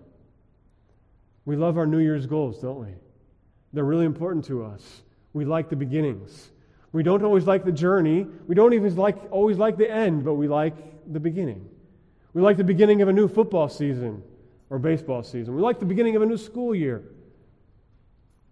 We 1.52 1.58
love 1.58 1.78
our 1.78 1.86
New 1.86 1.98
Year's 1.98 2.28
goals, 2.28 2.60
don't 2.60 2.80
we? 2.80 2.94
They're 3.74 3.84
really 3.84 4.06
important 4.06 4.46
to 4.46 4.64
us. 4.64 5.02
We 5.34 5.44
like 5.44 5.68
the 5.68 5.76
beginnings. 5.76 6.50
We 6.94 7.04
don't 7.04 7.26
always 7.26 7.46
like 7.46 7.66
the 7.66 7.74
journey. 7.74 8.26
We 8.48 8.56
don't 8.56 8.72
even 8.72 8.96
like, 8.96 9.18
always 9.32 9.58
like 9.58 9.76
the 9.76 9.92
end, 9.92 10.24
but 10.24 10.36
we 10.36 10.48
like 10.48 10.76
the 11.12 11.20
beginning. 11.20 11.68
We 12.34 12.42
like 12.42 12.56
the 12.56 12.64
beginning 12.64 13.02
of 13.02 13.10
a 13.10 13.12
new 13.12 13.28
football 13.28 13.68
season 13.68 14.24
or 14.70 14.80
baseball 14.80 15.24
season. 15.24 15.54
We 15.54 15.62
like 15.62 15.78
the 15.78 15.86
beginning 15.86 16.16
of 16.16 16.22
a 16.22 16.26
new 16.26 16.38
school 16.38 16.74
year. 16.74 17.04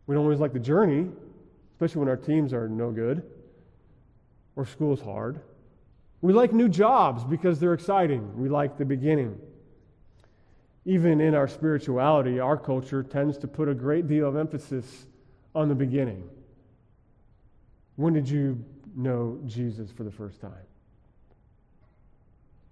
We 0.05 0.13
don't 0.13 0.25
always 0.25 0.41
like 0.41 0.51
the 0.51 0.59
journey, 0.59 1.07
especially 1.75 1.99
when 1.99 2.09
our 2.09 2.17
teams 2.17 2.51
are 2.51 2.67
no 2.67 2.91
good 2.91 3.23
or 4.57 4.65
school's 4.65 4.99
hard. 4.99 5.39
We 6.19 6.33
like 6.33 6.51
new 6.51 6.67
jobs 6.67 7.23
because 7.23 7.61
they're 7.61 7.73
exciting. 7.73 8.37
We 8.37 8.49
like 8.49 8.77
the 8.77 8.83
beginning. 8.83 9.39
Even 10.89 11.21
in 11.21 11.35
our 11.35 11.47
spirituality, 11.47 12.39
our 12.39 12.57
culture 12.57 13.03
tends 13.03 13.37
to 13.37 13.47
put 13.47 13.69
a 13.69 13.75
great 13.75 14.07
deal 14.07 14.27
of 14.27 14.35
emphasis 14.35 15.05
on 15.53 15.69
the 15.69 15.75
beginning. 15.75 16.27
When 17.95 18.11
did 18.11 18.27
you 18.27 18.65
know 18.95 19.39
Jesus 19.45 19.91
for 19.91 20.03
the 20.03 20.09
first 20.09 20.41
time? 20.41 20.65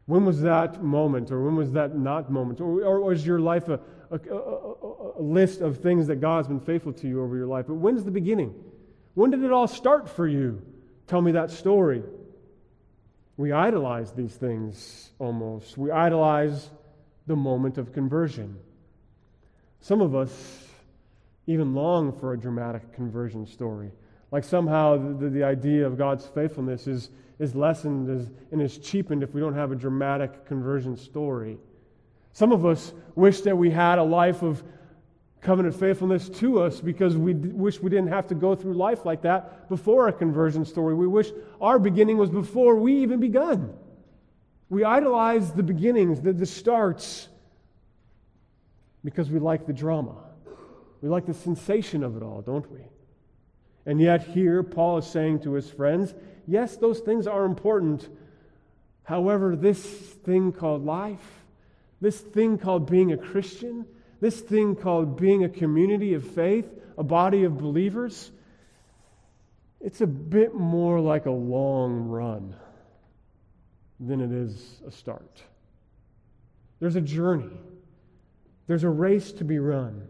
When 0.07 0.25
was 0.25 0.41
that 0.41 0.81
moment, 0.81 1.29
or 1.31 1.43
when 1.43 1.55
was 1.55 1.73
that 1.73 1.95
not 1.95 2.31
moment? 2.31 2.59
Or, 2.59 2.81
or 2.83 3.01
was 3.01 3.23
your 3.23 3.39
life 3.39 3.69
a, 3.69 3.79
a, 4.09 4.15
a, 4.15 5.19
a, 5.19 5.21
list 5.21 5.61
of 5.61 5.77
things 5.77 6.07
that 6.07 6.15
God's 6.15 6.47
been 6.47 6.59
faithful 6.59 6.93
to 6.93 7.07
you 7.07 7.21
over 7.21 7.37
your 7.37 7.45
life? 7.45 7.67
But 7.67 7.75
when's 7.75 8.03
the 8.03 8.09
beginning? 8.09 8.55
When 9.13 9.29
did 9.29 9.43
it 9.43 9.51
all 9.51 9.67
start 9.67 10.09
for 10.09 10.27
you? 10.27 10.59
Tell 11.05 11.21
me 11.21 11.33
that 11.33 11.51
story. 11.51 12.01
We 13.35 13.51
idolize 13.51 14.11
these 14.11 14.33
things 14.33 15.11
almost. 15.19 15.77
We 15.77 15.91
idolize 15.91 16.67
the 17.27 17.35
moment 17.35 17.77
of 17.77 17.93
conversion. 17.93 18.57
Some 19.81 20.01
of 20.01 20.15
us 20.15 20.63
even 21.45 21.73
long 21.73 22.17
for 22.17 22.33
a 22.33 22.37
dramatic 22.37 22.93
conversion 22.93 23.45
story. 23.45 23.91
Like 24.31 24.43
somehow 24.43 25.17
the, 25.17 25.29
the 25.29 25.43
idea 25.43 25.85
of 25.85 25.97
God's 25.97 26.25
faithfulness 26.25 26.87
is, 26.87 27.09
is 27.39 27.55
lessened 27.55 28.09
is, 28.09 28.29
and 28.51 28.61
is 28.61 28.77
cheapened 28.77 29.23
if 29.23 29.33
we 29.33 29.39
don't 29.39 29.53
have 29.53 29.71
a 29.71 29.75
dramatic 29.75 30.45
conversion 30.45 30.97
story. 30.97 31.57
Some 32.33 32.51
of 32.51 32.65
us 32.65 32.93
wish 33.15 33.41
that 33.41 33.57
we 33.57 33.71
had 33.71 33.97
a 33.97 34.03
life 34.03 34.41
of 34.41 34.63
covenant 35.39 35.75
faithfulness 35.75 36.27
to 36.27 36.61
us 36.61 36.81
because 36.81 37.15
we 37.15 37.33
d- 37.33 37.49
wish 37.49 37.79
we 37.79 37.89
didn't 37.89 38.09
have 38.09 38.27
to 38.27 38.35
go 38.35 38.55
through 38.55 38.73
life 38.73 39.05
like 39.05 39.21
that 39.21 39.69
before 39.69 40.05
our 40.05 40.11
conversion 40.11 40.65
story. 40.65 40.93
We 40.93 41.07
wish 41.07 41.31
our 41.61 41.79
beginning 41.79 42.17
was 42.17 42.29
before 42.29 42.75
we 42.75 43.01
even 43.01 43.19
begun. 43.19 43.73
We 44.69 44.83
idolize 44.83 45.51
the 45.51 45.63
beginnings, 45.63 46.21
the, 46.21 46.33
the 46.33 46.45
starts, 46.45 47.29
because 49.03 49.29
we 49.29 49.39
like 49.39 49.65
the 49.65 49.73
drama. 49.73 50.15
We 51.01 51.09
like 51.09 51.25
the 51.25 51.33
sensation 51.33 52.03
of 52.03 52.17
it 52.17 52.23
all, 52.23 52.41
don't 52.41 52.69
we? 52.71 52.81
And 53.85 54.01
yet, 54.01 54.27
here, 54.27 54.63
Paul 54.63 54.97
is 54.97 55.07
saying 55.07 55.41
to 55.41 55.53
his 55.53 55.69
friends, 55.69 56.13
yes, 56.45 56.75
those 56.75 56.99
things 56.99 57.27
are 57.27 57.45
important. 57.45 58.09
However, 59.03 59.55
this 59.55 59.81
thing 59.81 60.51
called 60.51 60.83
life, 60.83 61.43
this 62.01 62.19
thing 62.19 62.57
called 62.57 62.89
being 62.89 63.13
a 63.13 63.17
Christian, 63.17 63.85
this 64.19 64.41
thing 64.41 64.75
called 64.75 65.17
being 65.17 65.45
a 65.45 65.49
community 65.49 66.13
of 66.13 66.27
faith, 66.27 66.67
a 66.97 67.03
body 67.03 67.45
of 67.45 67.57
believers, 67.57 68.31
it's 69.79 70.01
a 70.01 70.07
bit 70.07 70.53
more 70.53 70.99
like 70.99 71.27
a 71.27 71.31
long 71.31 72.09
run 72.09 72.55
than 73.99 74.21
it 74.21 74.31
is 74.31 74.81
a 74.85 74.91
start. 74.91 75.43
There's 76.79 76.95
a 76.95 77.01
journey, 77.01 77.49
there's 78.67 78.83
a 78.83 78.89
race 78.89 79.31
to 79.33 79.43
be 79.43 79.59
run, 79.59 80.07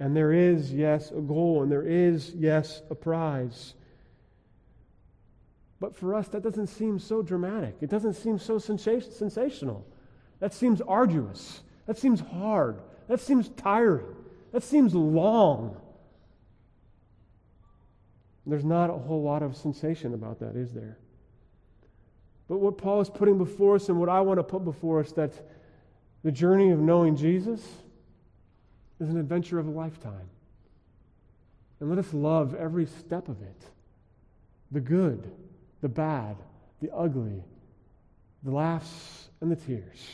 and 0.00 0.16
there 0.16 0.32
is, 0.32 0.72
yes, 0.72 1.10
a 1.10 1.20
goal, 1.20 1.62
and 1.62 1.70
there 1.70 1.86
is, 1.86 2.30
yes, 2.30 2.82
a 2.90 2.94
prize. 2.94 3.74
But 5.78 5.94
for 5.94 6.14
us, 6.14 6.28
that 6.28 6.42
doesn't 6.42 6.66
seem 6.66 6.98
so 6.98 7.22
dramatic. 7.22 7.76
It 7.80 7.90
doesn't 7.90 8.14
seem 8.14 8.38
so 8.38 8.58
sensational. 8.58 9.86
That 10.40 10.52
seems 10.52 10.80
arduous. 10.80 11.62
That 11.86 11.98
seems 11.98 12.20
hard. 12.20 12.80
That 13.08 13.20
seems 13.20 13.48
tiring. 13.50 14.16
That 14.52 14.62
seems 14.62 14.94
long. 14.94 15.76
There's 18.46 18.64
not 18.64 18.90
a 18.90 18.94
whole 18.94 19.22
lot 19.22 19.42
of 19.42 19.56
sensation 19.56 20.14
about 20.14 20.40
that, 20.40 20.56
is 20.56 20.72
there? 20.72 20.98
But 22.50 22.58
what 22.58 22.78
Paul 22.78 23.00
is 23.00 23.08
putting 23.08 23.38
before 23.38 23.76
us 23.76 23.88
and 23.88 24.00
what 24.00 24.08
I 24.08 24.20
want 24.22 24.40
to 24.40 24.42
put 24.42 24.64
before 24.64 24.98
us 24.98 25.12
that 25.12 25.32
the 26.24 26.32
journey 26.32 26.72
of 26.72 26.80
knowing 26.80 27.14
Jesus 27.14 27.60
is 28.98 29.08
an 29.08 29.18
adventure 29.18 29.60
of 29.60 29.68
a 29.68 29.70
lifetime. 29.70 30.28
And 31.78 31.88
let 31.88 31.96
us 32.00 32.12
love 32.12 32.56
every 32.56 32.86
step 32.86 33.28
of 33.28 33.40
it 33.40 33.64
the 34.72 34.80
good, 34.80 35.30
the 35.80 35.88
bad, 35.88 36.36
the 36.82 36.92
ugly, 36.92 37.44
the 38.42 38.50
laughs 38.50 39.28
and 39.40 39.52
the 39.52 39.56
tears. 39.56 40.04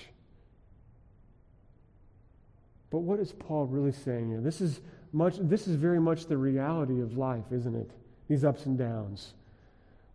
But 2.90 2.98
what 2.98 3.18
is 3.18 3.32
Paul 3.32 3.64
really 3.64 3.92
saying 3.92 4.28
here? 4.28 4.42
This 4.42 4.60
is 4.60 4.82
much 5.10 5.36
this 5.40 5.66
is 5.66 5.76
very 5.76 6.00
much 6.00 6.26
the 6.26 6.36
reality 6.36 7.00
of 7.00 7.16
life, 7.16 7.46
isn't 7.50 7.74
it? 7.74 7.90
These 8.28 8.44
ups 8.44 8.66
and 8.66 8.76
downs. 8.76 9.32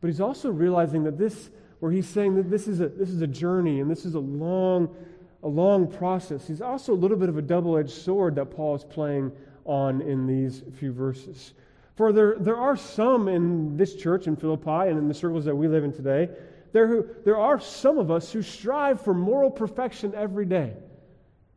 But 0.01 0.09
he's 0.09 0.21
also 0.21 0.51
realizing 0.51 1.03
that 1.05 1.17
this 1.17 1.49
where 1.81 1.91
he's 1.91 2.07
saying 2.07 2.35
that 2.35 2.50
this 2.50 2.67
is 2.67 2.79
a 2.79 2.88
this 2.88 3.09
is 3.09 3.21
a 3.21 3.27
journey 3.27 3.81
and 3.81 3.89
this 3.91 4.05
is 4.05 4.13
a 4.13 4.19
long 4.19 4.95
a 5.43 5.47
long 5.47 5.91
process. 5.91 6.47
He's 6.47 6.61
also 6.61 6.93
a 6.93 6.95
little 6.95 7.17
bit 7.17 7.27
of 7.27 7.38
a 7.38 7.41
double-edged 7.41 7.89
sword 7.89 8.35
that 8.35 8.45
Paul 8.45 8.75
is 8.75 8.83
playing 8.83 9.31
on 9.65 10.00
in 10.01 10.27
these 10.27 10.61
few 10.77 10.91
verses. 10.93 11.53
For 11.95 12.13
there, 12.13 12.35
there 12.39 12.57
are 12.57 12.77
some 12.77 13.27
in 13.27 13.75
this 13.75 13.95
church 13.95 14.27
in 14.27 14.35
Philippi 14.35 14.89
and 14.89 15.00
in 15.00 15.07
the 15.07 15.13
circles 15.15 15.45
that 15.45 15.55
we 15.55 15.67
live 15.67 15.83
in 15.83 15.91
today, 15.91 16.29
there, 16.73 16.88
who, 16.88 17.07
there 17.25 17.38
are 17.38 17.59
some 17.59 17.97
of 17.97 18.11
us 18.11 18.31
who 18.31 18.43
strive 18.43 19.01
for 19.01 19.15
moral 19.15 19.50
perfection 19.50 20.13
every 20.15 20.45
day, 20.45 20.73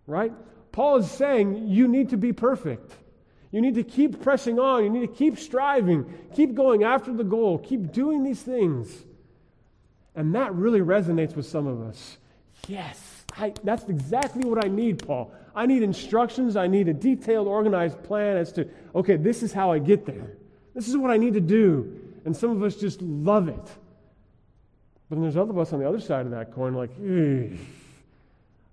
right? 0.06 0.32
Paul 0.72 0.96
is 0.96 1.10
saying 1.10 1.68
you 1.68 1.86
need 1.86 2.08
to 2.08 2.16
be 2.16 2.32
perfect. 2.32 2.90
You 3.52 3.60
need 3.60 3.74
to 3.74 3.84
keep 3.84 4.22
pressing 4.22 4.58
on. 4.58 4.82
You 4.82 4.90
need 4.90 5.06
to 5.06 5.14
keep 5.14 5.38
striving, 5.38 6.12
keep 6.34 6.54
going 6.54 6.82
after 6.82 7.12
the 7.12 7.22
goal, 7.22 7.58
keep 7.58 7.92
doing 7.92 8.24
these 8.24 8.40
things. 8.40 9.04
And 10.14 10.34
that 10.34 10.54
really 10.54 10.80
resonates 10.80 11.34
with 11.34 11.46
some 11.46 11.66
of 11.66 11.80
us. 11.82 12.18
Yes, 12.68 13.24
I, 13.36 13.52
that's 13.64 13.88
exactly 13.88 14.44
what 14.44 14.64
I 14.64 14.68
need, 14.68 15.06
Paul. 15.06 15.32
I 15.54 15.66
need 15.66 15.82
instructions. 15.82 16.56
I 16.56 16.66
need 16.66 16.88
a 16.88 16.94
detailed, 16.94 17.46
organized 17.46 18.02
plan 18.02 18.36
as 18.36 18.52
to, 18.52 18.68
okay, 18.94 19.16
this 19.16 19.42
is 19.42 19.52
how 19.52 19.72
I 19.72 19.78
get 19.78 20.06
there. 20.06 20.36
This 20.74 20.88
is 20.88 20.96
what 20.96 21.10
I 21.10 21.16
need 21.16 21.34
to 21.34 21.40
do. 21.40 22.00
And 22.24 22.36
some 22.36 22.50
of 22.50 22.62
us 22.62 22.76
just 22.76 23.02
love 23.02 23.48
it. 23.48 23.64
But 25.08 25.16
then 25.16 25.22
there's 25.22 25.36
other 25.36 25.50
of 25.50 25.58
us 25.58 25.72
on 25.72 25.80
the 25.80 25.88
other 25.88 26.00
side 26.00 26.26
of 26.26 26.32
that 26.32 26.54
coin, 26.54 26.74
like, 26.74 26.90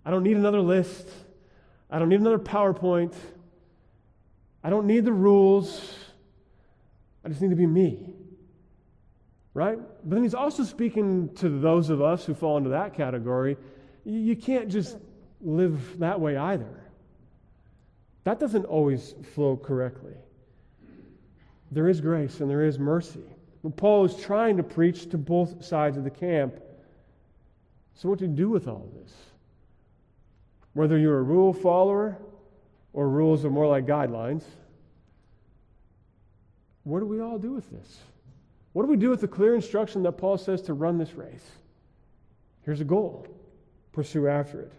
I 0.05 0.09
don't 0.09 0.23
need 0.23 0.37
another 0.37 0.61
list. 0.61 1.09
I 1.89 1.99
don't 1.99 2.09
need 2.09 2.21
another 2.21 2.39
PowerPoint. 2.39 3.13
I 4.63 4.69
don't 4.69 4.87
need 4.87 5.05
the 5.05 5.11
rules. 5.11 5.93
I 7.25 7.29
just 7.29 7.41
need 7.41 7.49
to 7.49 7.55
be 7.55 7.67
me. 7.67 8.13
Right? 9.53 9.77
But 9.77 10.15
then 10.15 10.23
he's 10.23 10.33
also 10.33 10.63
speaking 10.63 11.33
to 11.35 11.49
those 11.49 11.89
of 11.89 12.01
us 12.01 12.25
who 12.25 12.33
fall 12.33 12.57
into 12.57 12.69
that 12.69 12.93
category. 12.93 13.57
You 14.05 14.35
can't 14.35 14.69
just 14.69 14.97
live 15.41 15.99
that 15.99 16.19
way 16.19 16.37
either. 16.37 16.81
That 18.23 18.39
doesn't 18.39 18.65
always 18.65 19.15
flow 19.33 19.57
correctly. 19.57 20.13
There 21.71 21.89
is 21.89 22.01
grace 22.01 22.39
and 22.39 22.49
there 22.49 22.63
is 22.63 22.77
mercy. 22.79 23.23
But 23.63 23.75
Paul 23.75 24.05
is 24.05 24.15
trying 24.15 24.57
to 24.57 24.63
preach 24.63 25.09
to 25.09 25.17
both 25.17 25.63
sides 25.63 25.97
of 25.97 26.03
the 26.03 26.09
camp. 26.09 26.59
So, 27.95 28.09
what 28.09 28.19
do 28.19 28.25
you 28.25 28.31
do 28.31 28.49
with 28.49 28.67
all 28.67 28.89
this? 29.01 29.13
Whether 30.73 30.97
you're 30.97 31.19
a 31.19 31.23
rule 31.23 31.53
follower 31.53 32.17
or 32.93 33.09
rules 33.09 33.45
are 33.45 33.49
more 33.49 33.67
like 33.67 33.85
guidelines, 33.85 34.43
what 36.83 36.99
do 36.99 37.05
we 37.05 37.19
all 37.19 37.37
do 37.37 37.51
with 37.51 37.69
this? 37.69 37.99
What 38.73 38.83
do 38.83 38.89
we 38.89 38.97
do 38.97 39.09
with 39.09 39.21
the 39.21 39.27
clear 39.27 39.53
instruction 39.53 40.03
that 40.03 40.13
Paul 40.13 40.37
says 40.37 40.61
to 40.63 40.73
run 40.73 40.97
this 40.97 41.13
race? 41.13 41.45
Here's 42.63 42.81
a 42.81 42.85
goal 42.85 43.27
pursue 43.91 44.27
after 44.27 44.61
it. 44.61 44.71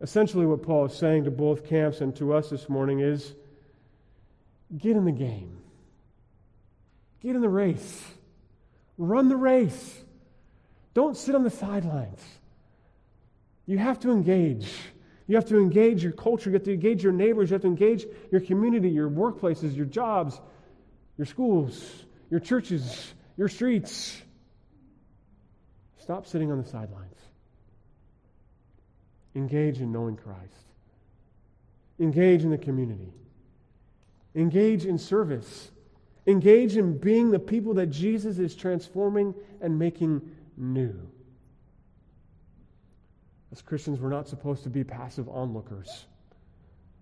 Essentially, 0.00 0.46
what 0.46 0.62
Paul 0.62 0.86
is 0.86 0.94
saying 0.94 1.24
to 1.24 1.30
both 1.30 1.68
camps 1.68 2.00
and 2.00 2.14
to 2.16 2.34
us 2.34 2.50
this 2.50 2.68
morning 2.68 3.00
is 3.00 3.34
get 4.76 4.96
in 4.96 5.04
the 5.04 5.12
game, 5.12 5.58
get 7.20 7.36
in 7.36 7.42
the 7.42 7.48
race, 7.48 8.04
run 8.96 9.28
the 9.28 9.36
race. 9.36 10.04
Don't 10.94 11.16
sit 11.16 11.34
on 11.34 11.44
the 11.44 11.50
sidelines. 11.50 12.20
You 13.66 13.78
have 13.78 14.00
to 14.00 14.10
engage. 14.10 14.72
You 15.28 15.36
have 15.36 15.44
to 15.46 15.58
engage 15.58 16.02
your 16.02 16.12
culture. 16.12 16.50
You 16.50 16.54
have 16.54 16.64
to 16.64 16.72
engage 16.72 17.04
your 17.04 17.12
neighbors. 17.12 17.50
You 17.50 17.54
have 17.54 17.62
to 17.62 17.68
engage 17.68 18.06
your 18.32 18.40
community, 18.40 18.88
your 18.88 19.10
workplaces, 19.10 19.76
your 19.76 19.86
jobs, 19.86 20.40
your 21.16 21.26
schools, 21.26 22.04
your 22.30 22.40
churches, 22.40 23.12
your 23.36 23.48
streets. 23.48 24.20
Stop 25.98 26.26
sitting 26.26 26.50
on 26.50 26.62
the 26.62 26.68
sidelines. 26.68 27.16
Engage 29.34 29.80
in 29.80 29.92
knowing 29.92 30.16
Christ. 30.16 30.38
Engage 32.00 32.42
in 32.42 32.50
the 32.50 32.58
community. 32.58 33.12
Engage 34.34 34.84
in 34.84 34.98
service. 34.98 35.70
Engage 36.26 36.76
in 36.76 36.98
being 36.98 37.30
the 37.30 37.38
people 37.38 37.74
that 37.74 37.86
Jesus 37.86 38.38
is 38.38 38.54
transforming 38.54 39.34
and 39.60 39.78
making 39.78 40.20
new. 40.56 40.94
As 43.50 43.62
Christians, 43.62 43.98
we're 43.98 44.10
not 44.10 44.28
supposed 44.28 44.62
to 44.64 44.68
be 44.70 44.84
passive 44.84 45.28
onlookers, 45.28 46.04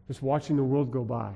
just 0.06 0.22
watching 0.22 0.56
the 0.56 0.62
world 0.62 0.92
go 0.92 1.02
by 1.02 1.34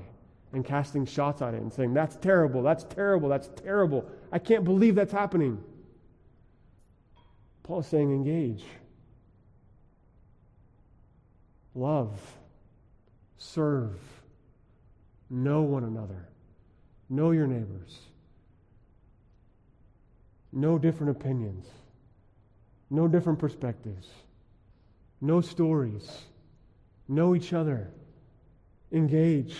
and 0.53 0.65
casting 0.65 1.05
shots 1.05 1.41
at 1.41 1.53
it 1.53 1.61
and 1.61 1.71
saying, 1.71 1.93
That's 1.93 2.15
terrible, 2.17 2.61
that's 2.61 2.83
terrible, 2.83 3.29
that's 3.29 3.49
terrible. 3.55 4.09
I 4.31 4.39
can't 4.39 4.63
believe 4.63 4.95
that's 4.95 5.13
happening. 5.13 5.63
Paul 7.63 7.79
is 7.79 7.87
saying, 7.87 8.11
Engage, 8.11 8.63
love, 11.73 12.19
serve, 13.37 13.99
know 15.29 15.61
one 15.61 15.83
another, 15.83 16.27
know 17.09 17.31
your 17.31 17.47
neighbors, 17.47 17.99
know 20.51 20.77
different 20.77 21.11
opinions, 21.11 21.65
know 22.89 23.07
different 23.07 23.39
perspectives. 23.39 24.07
No 25.21 25.39
stories, 25.39 26.23
know 27.07 27.35
each 27.35 27.53
other, 27.53 27.91
engage. 28.91 29.55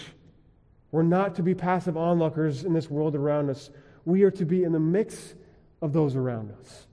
We're 0.91 1.03
not 1.03 1.36
to 1.36 1.43
be 1.43 1.55
passive 1.55 1.95
onlookers 1.95 2.63
in 2.63 2.74
this 2.74 2.89
world 2.89 3.15
around 3.15 3.50
us. 3.50 3.69
We 4.05 4.24
are 4.24 4.31
to 4.31 4.45
be 4.45 4.63
in 4.63 4.71
the 4.71 4.79
mix 4.79 5.36
of 5.81 5.93
those 5.93 6.15
around 6.15 6.51
us. 6.60 6.88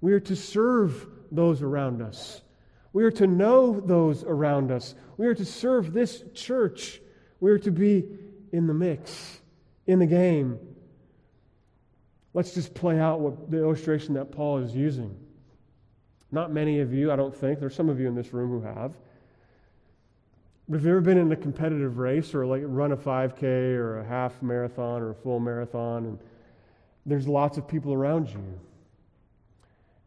We 0.00 0.12
are 0.12 0.20
to 0.20 0.36
serve 0.36 1.06
those 1.30 1.62
around 1.62 2.02
us. 2.02 2.42
We 2.92 3.04
are 3.04 3.10
to 3.12 3.26
know 3.26 3.80
those 3.80 4.24
around 4.24 4.70
us. 4.70 4.94
We 5.16 5.26
are 5.26 5.34
to 5.34 5.44
serve 5.44 5.92
this 5.92 6.24
church. 6.34 7.00
We 7.40 7.50
are 7.50 7.58
to 7.58 7.70
be 7.70 8.04
in 8.52 8.66
the 8.66 8.74
mix, 8.74 9.40
in 9.86 9.98
the 9.98 10.06
game. 10.06 10.58
Let's 12.34 12.54
just 12.54 12.74
play 12.74 12.98
out 12.98 13.20
what 13.20 13.50
the 13.50 13.58
illustration 13.58 14.14
that 14.14 14.32
Paul 14.32 14.58
is 14.58 14.74
using. 14.74 15.16
Not 16.32 16.52
many 16.52 16.80
of 16.80 16.92
you, 16.92 17.12
I 17.12 17.16
don't 17.16 17.34
think. 17.34 17.60
There's 17.60 17.74
some 17.74 17.88
of 17.88 18.00
you 18.00 18.08
in 18.08 18.14
this 18.14 18.32
room 18.32 18.50
who 18.50 18.60
have. 18.62 18.94
If 20.68 20.82
you've 20.82 20.86
ever 20.88 21.00
been 21.00 21.18
in 21.18 21.30
a 21.30 21.36
competitive 21.36 21.98
race 21.98 22.34
or 22.34 22.44
like 22.44 22.62
run 22.64 22.90
a 22.90 22.96
5K 22.96 23.44
or 23.44 24.00
a 24.00 24.04
half 24.04 24.42
marathon 24.42 25.00
or 25.00 25.10
a 25.10 25.14
full 25.14 25.38
marathon, 25.38 26.06
and 26.06 26.18
there's 27.04 27.28
lots 27.28 27.56
of 27.56 27.68
people 27.68 27.92
around 27.92 28.28
you, 28.28 28.42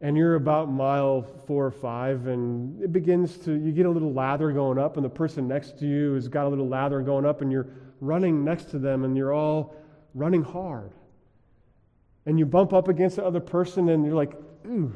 and 0.02 0.18
you're 0.18 0.34
about 0.34 0.70
mile 0.70 1.22
four 1.46 1.64
or 1.64 1.70
five, 1.70 2.26
and 2.26 2.82
it 2.82 2.92
begins 2.92 3.38
to, 3.38 3.54
you 3.54 3.72
get 3.72 3.86
a 3.86 3.90
little 3.90 4.12
lather 4.12 4.52
going 4.52 4.78
up, 4.78 4.96
and 4.96 5.04
the 5.04 5.10
person 5.10 5.48
next 5.48 5.78
to 5.78 5.86
you 5.86 6.12
has 6.12 6.28
got 6.28 6.44
a 6.44 6.48
little 6.48 6.68
lather 6.68 7.00
going 7.00 7.24
up, 7.24 7.40
and 7.40 7.50
you're 7.50 7.68
running 8.02 8.44
next 8.44 8.70
to 8.70 8.78
them, 8.78 9.04
and 9.04 9.16
you're 9.16 9.32
all 9.32 9.74
running 10.14 10.42
hard. 10.42 10.92
And 12.26 12.38
you 12.38 12.44
bump 12.44 12.74
up 12.74 12.88
against 12.88 13.16
the 13.16 13.24
other 13.24 13.40
person, 13.40 13.88
and 13.88 14.04
you're 14.04 14.14
like, 14.14 14.34
ooh. 14.66 14.94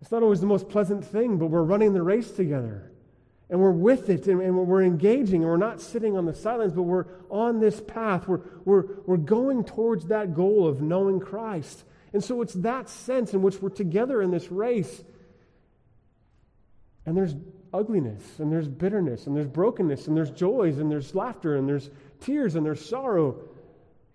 It's 0.00 0.10
not 0.10 0.22
always 0.22 0.40
the 0.40 0.46
most 0.46 0.70
pleasant 0.70 1.04
thing, 1.04 1.36
but 1.36 1.46
we're 1.46 1.62
running 1.62 1.92
the 1.92 2.02
race 2.02 2.30
together. 2.30 2.90
And 3.50 3.60
we're 3.60 3.72
with 3.72 4.08
it, 4.08 4.26
and, 4.26 4.40
and 4.40 4.56
we're 4.66 4.82
engaging, 4.82 5.42
and 5.42 5.50
we're 5.50 5.56
not 5.56 5.80
sitting 5.80 6.16
on 6.16 6.24
the 6.24 6.34
sidelines, 6.34 6.72
but 6.72 6.82
we're 6.82 7.06
on 7.28 7.60
this 7.60 7.80
path. 7.80 8.26
We're, 8.26 8.40
we're, 8.64 8.84
we're 9.06 9.16
going 9.18 9.64
towards 9.64 10.06
that 10.06 10.34
goal 10.34 10.66
of 10.66 10.80
knowing 10.80 11.20
Christ. 11.20 11.84
And 12.14 12.24
so 12.24 12.40
it's 12.42 12.54
that 12.54 12.88
sense 12.88 13.34
in 13.34 13.42
which 13.42 13.60
we're 13.60 13.68
together 13.68 14.22
in 14.22 14.30
this 14.30 14.50
race. 14.50 15.04
And 17.04 17.16
there's 17.16 17.34
ugliness, 17.72 18.22
and 18.38 18.50
there's 18.50 18.68
bitterness, 18.68 19.26
and 19.26 19.36
there's 19.36 19.48
brokenness, 19.48 20.06
and 20.06 20.16
there's 20.16 20.30
joys, 20.30 20.78
and 20.78 20.90
there's 20.90 21.14
laughter, 21.14 21.56
and 21.56 21.68
there's 21.68 21.90
tears, 22.20 22.54
and 22.54 22.64
there's 22.64 22.84
sorrow. 22.84 23.36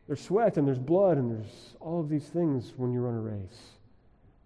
There's 0.07 0.21
sweat, 0.21 0.57
and 0.57 0.67
there's 0.67 0.79
blood, 0.79 1.17
and 1.17 1.29
there's 1.29 1.75
all 1.79 1.99
of 1.99 2.09
these 2.09 2.25
things 2.25 2.73
when 2.77 2.91
you 2.91 3.01
run 3.01 3.15
a 3.15 3.21
race. 3.21 3.61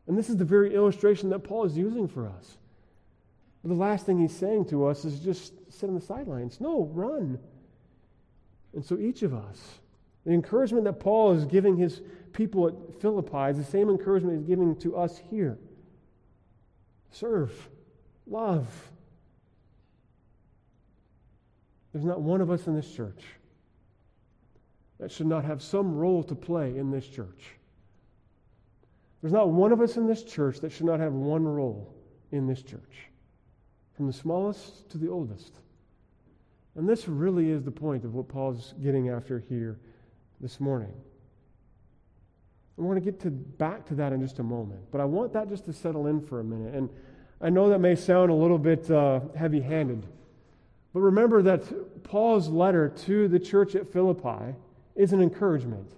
And 0.07 0.17
this 0.17 0.29
is 0.29 0.35
the 0.35 0.45
very 0.45 0.75
illustration 0.75 1.29
that 1.29 1.39
Paul 1.39 1.63
is 1.63 1.77
using 1.77 2.09
for 2.09 2.27
us. 2.27 2.57
But 3.63 3.69
the 3.69 3.75
last 3.75 4.05
thing 4.05 4.19
he's 4.19 4.35
saying 4.35 4.65
to 4.65 4.85
us 4.87 5.05
is 5.05 5.19
just 5.19 5.53
sit 5.71 5.87
on 5.87 5.95
the 5.95 6.01
sidelines. 6.01 6.59
No, 6.59 6.85
run. 6.93 7.39
And 8.73 8.83
so 8.83 8.97
each 8.97 9.23
of 9.23 9.33
us, 9.33 9.79
the 10.25 10.33
encouragement 10.33 10.83
that 10.85 10.99
Paul 10.99 11.31
is 11.33 11.45
giving 11.45 11.77
his 11.77 12.01
people 12.33 12.67
at 12.67 13.01
Philippi 13.01 13.51
is 13.51 13.57
the 13.57 13.63
same 13.63 13.89
encouragement 13.89 14.39
he's 14.39 14.47
giving 14.47 14.75
to 14.77 14.97
us 14.97 15.21
here. 15.29 15.57
Serve, 17.11 17.51
love. 18.27 18.67
There's 21.93 22.05
not 22.05 22.21
one 22.21 22.41
of 22.41 22.49
us 22.49 22.65
in 22.67 22.75
this 22.75 22.91
church 22.91 23.23
that 24.99 25.11
should 25.11 25.27
not 25.27 25.45
have 25.45 25.61
some 25.61 25.95
role 25.95 26.23
to 26.23 26.35
play 26.35 26.77
in 26.77 26.89
this 26.89 27.07
church. 27.07 27.55
There's 29.21 29.33
not 29.33 29.49
one 29.49 29.71
of 29.71 29.79
us 29.79 29.95
in 29.95 30.07
this 30.07 30.23
church 30.23 30.59
that 30.61 30.71
should 30.71 30.85
not 30.85 30.99
have 30.99 31.13
one 31.13 31.45
role 31.45 31.93
in 32.31 32.47
this 32.47 32.61
church, 32.61 33.09
from 33.95 34.07
the 34.07 34.13
smallest 34.13 34.89
to 34.91 34.97
the 34.97 35.09
oldest. 35.09 35.59
And 36.75 36.89
this 36.89 37.07
really 37.07 37.51
is 37.51 37.63
the 37.63 37.71
point 37.71 38.03
of 38.03 38.15
what 38.15 38.27
Paul's 38.27 38.73
getting 38.81 39.09
after 39.09 39.39
here 39.47 39.77
this 40.41 40.59
morning. 40.59 40.91
And 42.75 42.85
we're 42.85 42.95
going 42.95 43.05
to 43.05 43.11
get 43.11 43.19
to, 43.21 43.29
back 43.29 43.85
to 43.87 43.95
that 43.95 44.11
in 44.13 44.21
just 44.21 44.39
a 44.39 44.43
moment. 44.43 44.81
But 44.91 44.99
I 44.99 45.05
want 45.05 45.33
that 45.33 45.49
just 45.49 45.65
to 45.65 45.73
settle 45.73 46.07
in 46.07 46.19
for 46.19 46.39
a 46.39 46.43
minute. 46.43 46.73
And 46.73 46.89
I 47.39 47.51
know 47.51 47.69
that 47.69 47.79
may 47.79 47.95
sound 47.95 48.31
a 48.31 48.33
little 48.33 48.57
bit 48.57 48.89
uh, 48.89 49.19
heavy 49.37 49.61
handed. 49.61 50.07
But 50.93 51.01
remember 51.01 51.43
that 51.43 52.03
Paul's 52.03 52.49
letter 52.49 52.89
to 53.05 53.27
the 53.27 53.39
church 53.39 53.75
at 53.75 53.91
Philippi 53.91 54.55
is 54.95 55.13
an 55.13 55.21
encouragement. 55.21 55.91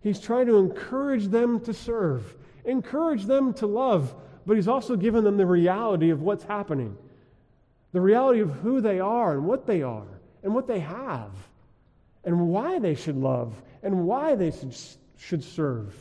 He's 0.00 0.18
trying 0.18 0.46
to 0.46 0.56
encourage 0.56 1.26
them 1.26 1.60
to 1.60 1.74
serve, 1.74 2.34
encourage 2.64 3.26
them 3.26 3.52
to 3.54 3.66
love, 3.66 4.14
but 4.46 4.56
he's 4.56 4.68
also 4.68 4.96
given 4.96 5.22
them 5.22 5.36
the 5.36 5.46
reality 5.46 6.10
of 6.10 6.22
what's 6.22 6.44
happening 6.44 6.96
the 7.92 8.00
reality 8.00 8.40
of 8.40 8.50
who 8.50 8.80
they 8.80 9.00
are 9.00 9.32
and 9.32 9.44
what 9.44 9.66
they 9.66 9.82
are 9.82 10.20
and 10.42 10.54
what 10.54 10.66
they 10.66 10.80
have 10.80 11.32
and 12.24 12.48
why 12.48 12.78
they 12.78 12.94
should 12.94 13.16
love 13.16 13.60
and 13.82 14.06
why 14.06 14.34
they 14.34 14.50
should 14.50 14.76
should 15.16 15.44
serve. 15.44 15.94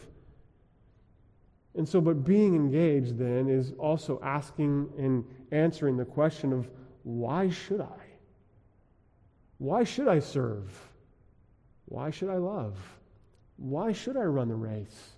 And 1.75 1.87
so, 1.87 2.01
but 2.01 2.23
being 2.23 2.55
engaged 2.55 3.17
then 3.17 3.47
is 3.49 3.73
also 3.77 4.19
asking 4.23 4.89
and 4.97 5.23
answering 5.51 5.97
the 5.97 6.05
question 6.05 6.53
of 6.53 6.69
why 7.03 7.49
should 7.49 7.81
I? 7.81 7.99
Why 9.57 9.83
should 9.83 10.07
I 10.07 10.19
serve? 10.19 10.71
Why 11.85 12.11
should 12.11 12.29
I 12.29 12.37
love? 12.37 12.77
Why 13.57 13.91
should 13.91 14.15
I 14.15 14.23
run 14.23 14.47
the 14.47 14.55
race? 14.55 15.11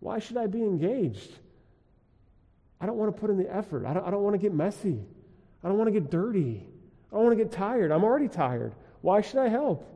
Why 0.00 0.18
should 0.18 0.38
I 0.38 0.46
be 0.46 0.62
engaged? 0.62 1.32
I 2.80 2.86
don't 2.86 2.96
want 2.96 3.14
to 3.14 3.20
put 3.20 3.28
in 3.28 3.36
the 3.36 3.54
effort. 3.54 3.84
I 3.84 3.92
don't, 3.92 4.06
I 4.06 4.10
don't 4.10 4.22
want 4.22 4.34
to 4.34 4.38
get 4.38 4.54
messy. 4.54 5.04
I 5.62 5.68
don't 5.68 5.78
want 5.78 5.88
to 5.88 5.92
get 5.92 6.10
dirty. 6.10 6.66
I 7.10 7.16
don't 7.16 7.24
want 7.24 7.38
to 7.38 7.44
get 7.44 7.52
tired. 7.52 7.90
I'm 7.90 8.04
already 8.04 8.28
tired. 8.28 8.74
Why 9.02 9.20
should 9.20 9.38
I 9.38 9.48
help? 9.48 9.86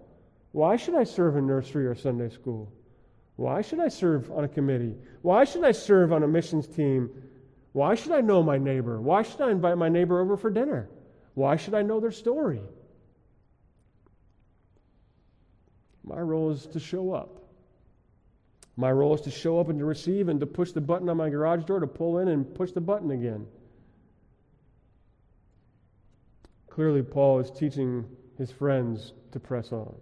Why 0.52 0.76
should 0.76 0.94
I 0.94 1.04
serve 1.04 1.36
in 1.36 1.46
nursery 1.46 1.86
or 1.86 1.94
Sunday 1.94 2.28
school? 2.28 2.72
Why 3.36 3.62
should 3.62 3.80
I 3.80 3.88
serve 3.88 4.30
on 4.30 4.44
a 4.44 4.48
committee? 4.48 4.94
Why 5.22 5.44
should 5.44 5.64
I 5.64 5.72
serve 5.72 6.12
on 6.12 6.22
a 6.22 6.28
missions 6.28 6.68
team? 6.68 7.10
Why 7.72 7.96
should 7.96 8.12
I 8.12 8.20
know 8.20 8.42
my 8.42 8.58
neighbor? 8.58 9.00
Why 9.00 9.22
should 9.22 9.40
I 9.40 9.50
invite 9.50 9.76
my 9.78 9.88
neighbor 9.88 10.20
over 10.20 10.36
for 10.36 10.50
dinner? 10.50 10.88
Why 11.34 11.56
should 11.56 11.74
I 11.74 11.82
know 11.82 11.98
their 11.98 12.12
story? 12.12 12.60
My 16.04 16.20
role 16.20 16.50
is 16.50 16.66
to 16.66 16.78
show 16.78 17.12
up. 17.12 17.42
My 18.76 18.92
role 18.92 19.14
is 19.14 19.20
to 19.22 19.30
show 19.30 19.58
up 19.58 19.68
and 19.68 19.78
to 19.78 19.84
receive 19.84 20.28
and 20.28 20.38
to 20.40 20.46
push 20.46 20.72
the 20.72 20.80
button 20.80 21.08
on 21.08 21.16
my 21.16 21.30
garage 21.30 21.64
door 21.64 21.80
to 21.80 21.86
pull 21.86 22.18
in 22.18 22.28
and 22.28 22.54
push 22.54 22.72
the 22.72 22.80
button 22.80 23.10
again. 23.10 23.46
Clearly, 26.74 27.04
Paul 27.04 27.38
is 27.38 27.52
teaching 27.52 28.04
his 28.36 28.50
friends 28.50 29.12
to 29.30 29.38
press 29.38 29.70
on. 29.70 29.94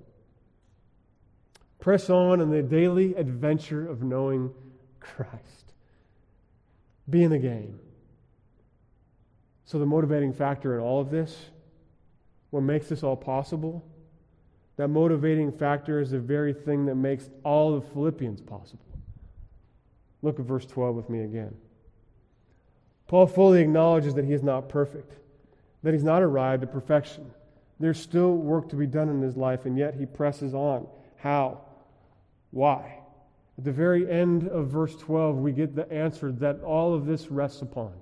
Press 1.80 2.08
on 2.08 2.40
in 2.40 2.48
the 2.48 2.62
daily 2.62 3.14
adventure 3.14 3.86
of 3.86 4.02
knowing 4.02 4.50
Christ. 4.98 5.74
Be 7.10 7.24
in 7.24 7.30
the 7.30 7.38
game. 7.38 7.78
So, 9.66 9.78
the 9.78 9.84
motivating 9.84 10.32
factor 10.32 10.74
in 10.74 10.80
all 10.80 10.98
of 10.98 11.10
this, 11.10 11.50
what 12.48 12.62
makes 12.62 12.88
this 12.88 13.02
all 13.02 13.16
possible, 13.16 13.84
that 14.76 14.88
motivating 14.88 15.52
factor 15.52 16.00
is 16.00 16.12
the 16.12 16.20
very 16.20 16.54
thing 16.54 16.86
that 16.86 16.94
makes 16.94 17.28
all 17.44 17.74
of 17.74 17.86
Philippians 17.92 18.40
possible. 18.40 18.86
Look 20.22 20.40
at 20.40 20.46
verse 20.46 20.64
12 20.64 20.96
with 20.96 21.10
me 21.10 21.24
again. 21.24 21.54
Paul 23.08 23.26
fully 23.26 23.60
acknowledges 23.60 24.14
that 24.14 24.24
he 24.24 24.32
is 24.32 24.42
not 24.42 24.70
perfect, 24.70 25.18
that 25.82 25.92
he's 25.92 26.04
not 26.04 26.22
arrived 26.22 26.62
at 26.62 26.72
perfection. 26.72 27.30
There's 27.80 28.00
still 28.00 28.36
work 28.36 28.68
to 28.70 28.76
be 28.76 28.86
done 28.86 29.08
in 29.08 29.20
his 29.20 29.36
life, 29.36 29.66
and 29.66 29.76
yet 29.76 29.94
he 29.94 30.06
presses 30.06 30.54
on. 30.54 30.86
How? 31.16 31.60
Why? 32.50 32.98
At 33.58 33.64
the 33.64 33.72
very 33.72 34.10
end 34.10 34.48
of 34.48 34.68
verse 34.68 34.94
12, 34.96 35.38
we 35.38 35.52
get 35.52 35.74
the 35.74 35.90
answer 35.92 36.32
that 36.32 36.60
all 36.62 36.94
of 36.94 37.06
this 37.06 37.30
rests 37.30 37.62
upon. 37.62 37.92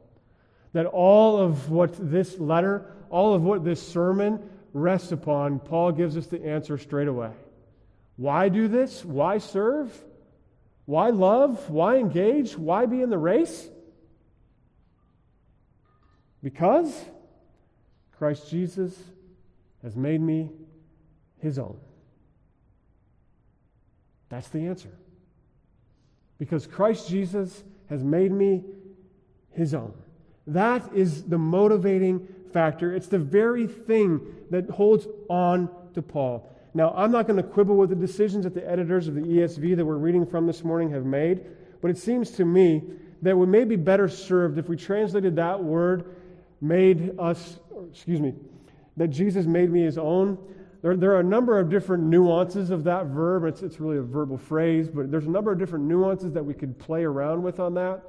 That 0.73 0.87
all 0.87 1.39
of 1.39 1.71
what 1.71 1.95
this 1.99 2.39
letter, 2.39 2.95
all 3.09 3.35
of 3.35 3.43
what 3.43 3.65
this 3.65 3.87
sermon 3.87 4.41
rests 4.73 5.13
upon, 5.13 5.59
Paul 5.59 5.93
gives 5.93 6.17
us 6.17 6.27
the 6.27 6.45
answer 6.45 6.79
straight 6.79 7.09
away. 7.09 7.33
Why 8.17 8.49
do 8.51 8.69
this? 8.69 9.05
Why 9.05 9.39
serve? 9.39 9.99
Why 10.85 11.11
love? 11.11 11.71
Why 11.71 11.97
engage? 11.97 12.57
Why 12.57 12.87
be 12.87 13.01
in 13.01 13.11
the 13.11 13.19
race? 13.19 13.69
Because 16.43 16.93
Christ 18.21 18.51
Jesus 18.51 19.03
has 19.83 19.97
made 19.97 20.21
me 20.21 20.51
his 21.39 21.59
own. 21.59 21.79
That's 24.29 24.49
the 24.49 24.67
answer. 24.67 24.91
Because 26.39 26.67
Christ 26.67 27.09
Jesus 27.09 27.65
has 27.89 28.05
made 28.05 28.31
me 28.31 28.63
his 29.53 29.73
own. 29.73 29.95
That 30.47 30.83
is 30.95 31.23
the 31.23 31.39
motivating 31.39 32.29
factor. 32.53 32.95
It's 32.95 33.07
the 33.07 33.19
very 33.19 33.67
thing 33.67 34.21
that 34.51 34.69
holds 34.69 35.09
on 35.31 35.71
to 35.95 36.03
Paul. 36.03 36.55
Now, 36.75 36.93
I'm 36.95 37.11
not 37.11 37.27
going 37.27 37.39
to 37.39 37.43
quibble 37.43 37.77
with 37.77 37.89
the 37.89 37.97
decisions 37.97 38.45
that 38.45 38.53
the 38.53 38.71
editors 38.71 39.09
of 39.09 39.15
the 39.15 39.23
ESV 39.23 39.77
that 39.77 39.87
we're 39.87 39.97
reading 39.97 40.27
from 40.27 40.47
this 40.47 40.63
morning 40.63 40.91
have 40.91 41.07
made, 41.07 41.47
but 41.81 41.91
it 41.91 41.97
seems 41.97 42.33
to 42.33 42.45
me 42.45 42.83
that 43.23 43.35
we 43.35 43.47
may 43.47 43.65
be 43.65 43.77
better 43.77 44.11
served 44.11 44.59
if 44.59 44.69
we 44.69 44.77
translated 44.77 45.37
that 45.37 45.65
word, 45.65 46.17
made 46.61 47.19
us, 47.19 47.57
excuse 47.91 48.21
me, 48.21 48.35
that 48.97 49.09
Jesus 49.09 49.47
made 49.47 49.71
me 49.71 49.83
his 49.83 49.99
own, 49.99 50.39
there, 50.83 50.97
there 50.97 51.13
are 51.13 51.21
a 51.21 51.25
number 51.25 51.59
of 51.59 51.69
different 51.69 52.05
nuances 52.05 52.71
of 52.71 52.85
that 52.85 53.07
verb. 53.07 53.45
It's, 53.45 53.63
it's 53.63 53.81
really 53.81 53.99
a 53.99 54.03
verbal 54.03 54.39
phrase, 54.39 54.89
but 54.89 55.11
there's 55.11 55.27
a 55.27 55.31
number 55.31 55.53
of 55.53 55.59
different 55.59 55.85
nuances 55.85 56.33
that 56.33 56.45
we 56.45 56.55
could 56.55 56.79
play 56.79 57.05
around 57.05 57.43
with 57.43 57.61
on 57.61 57.75
that. 57.75 58.03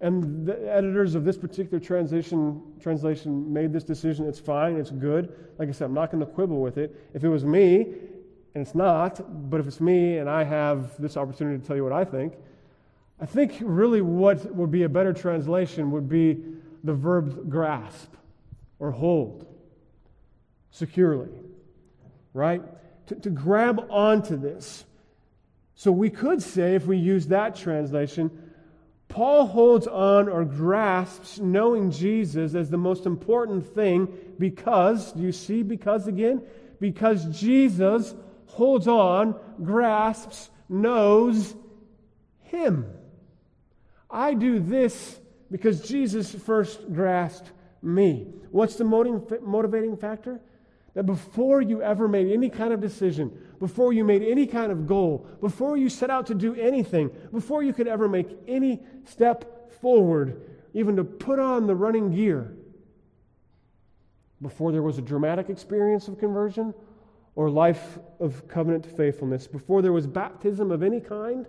And 0.00 0.46
the 0.46 0.70
editors 0.70 1.14
of 1.14 1.24
this 1.24 1.38
particular 1.38 1.78
translation, 1.78 2.60
translation 2.80 3.52
made 3.52 3.72
this 3.72 3.84
decision. 3.84 4.26
It's 4.26 4.38
fine, 4.38 4.76
it's 4.76 4.90
good. 4.90 5.34
Like 5.58 5.68
I 5.68 5.72
said, 5.72 5.86
I'm 5.86 5.94
not 5.94 6.10
going 6.10 6.24
to 6.24 6.30
quibble 6.30 6.60
with 6.60 6.78
it. 6.78 7.10
If 7.14 7.24
it 7.24 7.28
was 7.28 7.44
me, 7.44 7.94
and 8.54 8.62
it's 8.62 8.74
not, 8.74 9.50
but 9.50 9.60
if 9.60 9.66
it's 9.66 9.80
me 9.80 10.18
and 10.18 10.28
I 10.28 10.44
have 10.44 11.00
this 11.00 11.16
opportunity 11.16 11.60
to 11.60 11.66
tell 11.66 11.76
you 11.76 11.84
what 11.84 11.92
I 11.92 12.04
think, 12.04 12.34
I 13.20 13.26
think 13.26 13.56
really 13.60 14.00
what 14.00 14.54
would 14.54 14.70
be 14.70 14.82
a 14.82 14.88
better 14.88 15.12
translation 15.12 15.90
would 15.90 16.08
be 16.08 16.38
the 16.84 16.94
verb 16.94 17.48
grasp 17.48 18.14
or 18.78 18.90
hold. 18.90 19.46
securely, 20.70 21.30
right? 22.32 22.60
To, 23.06 23.14
to 23.14 23.30
grab 23.30 23.86
onto 23.90 24.36
this. 24.36 24.84
So 25.76 25.92
we 25.92 26.10
could 26.10 26.42
say, 26.42 26.74
if 26.74 26.84
we 26.84 26.96
use 26.96 27.28
that 27.28 27.54
translation, 27.54 28.30
Paul 29.08 29.46
holds 29.46 29.86
on 29.86 30.28
or 30.28 30.44
grasps 30.44 31.38
knowing 31.38 31.92
Jesus 31.92 32.56
as 32.56 32.70
the 32.70 32.76
most 32.76 33.06
important 33.06 33.72
thing 33.74 34.08
because, 34.38 35.12
do 35.12 35.22
you 35.22 35.30
see 35.30 35.62
because 35.62 36.08
again? 36.08 36.42
Because 36.80 37.24
Jesus 37.26 38.12
holds 38.46 38.88
on, 38.88 39.36
grasps, 39.62 40.50
knows 40.68 41.54
him. 42.40 42.86
I 44.10 44.34
do 44.34 44.58
this 44.58 45.20
because 45.52 45.80
Jesus 45.82 46.34
first 46.34 46.92
grasped 46.92 47.50
me. 47.84 48.26
What's 48.50 48.76
the 48.76 48.84
motivating 48.84 49.96
factor? 49.96 50.40
That 50.94 51.04
before 51.04 51.60
you 51.60 51.82
ever 51.82 52.06
made 52.08 52.32
any 52.32 52.48
kind 52.48 52.72
of 52.72 52.80
decision, 52.80 53.36
before 53.58 53.92
you 53.92 54.04
made 54.04 54.22
any 54.22 54.46
kind 54.46 54.70
of 54.70 54.86
goal, 54.86 55.26
before 55.40 55.76
you 55.76 55.88
set 55.88 56.08
out 56.08 56.26
to 56.28 56.34
do 56.34 56.54
anything, 56.54 57.10
before 57.32 57.62
you 57.62 57.72
could 57.72 57.88
ever 57.88 58.08
make 58.08 58.28
any 58.46 58.80
step 59.04 59.72
forward, 59.80 60.40
even 60.72 60.96
to 60.96 61.04
put 61.04 61.38
on 61.38 61.66
the 61.66 61.74
running 61.74 62.10
gear, 62.12 62.54
before 64.40 64.72
there 64.72 64.82
was 64.82 64.98
a 64.98 65.02
dramatic 65.02 65.48
experience 65.48 66.06
of 66.06 66.18
conversion 66.18 66.74
or 67.34 67.50
life 67.50 67.98
of 68.20 68.46
covenant 68.46 68.86
faithfulness, 68.96 69.46
before 69.48 69.82
there 69.82 69.92
was 69.92 70.06
baptism 70.06 70.70
of 70.70 70.82
any 70.82 71.00
kind, 71.00 71.46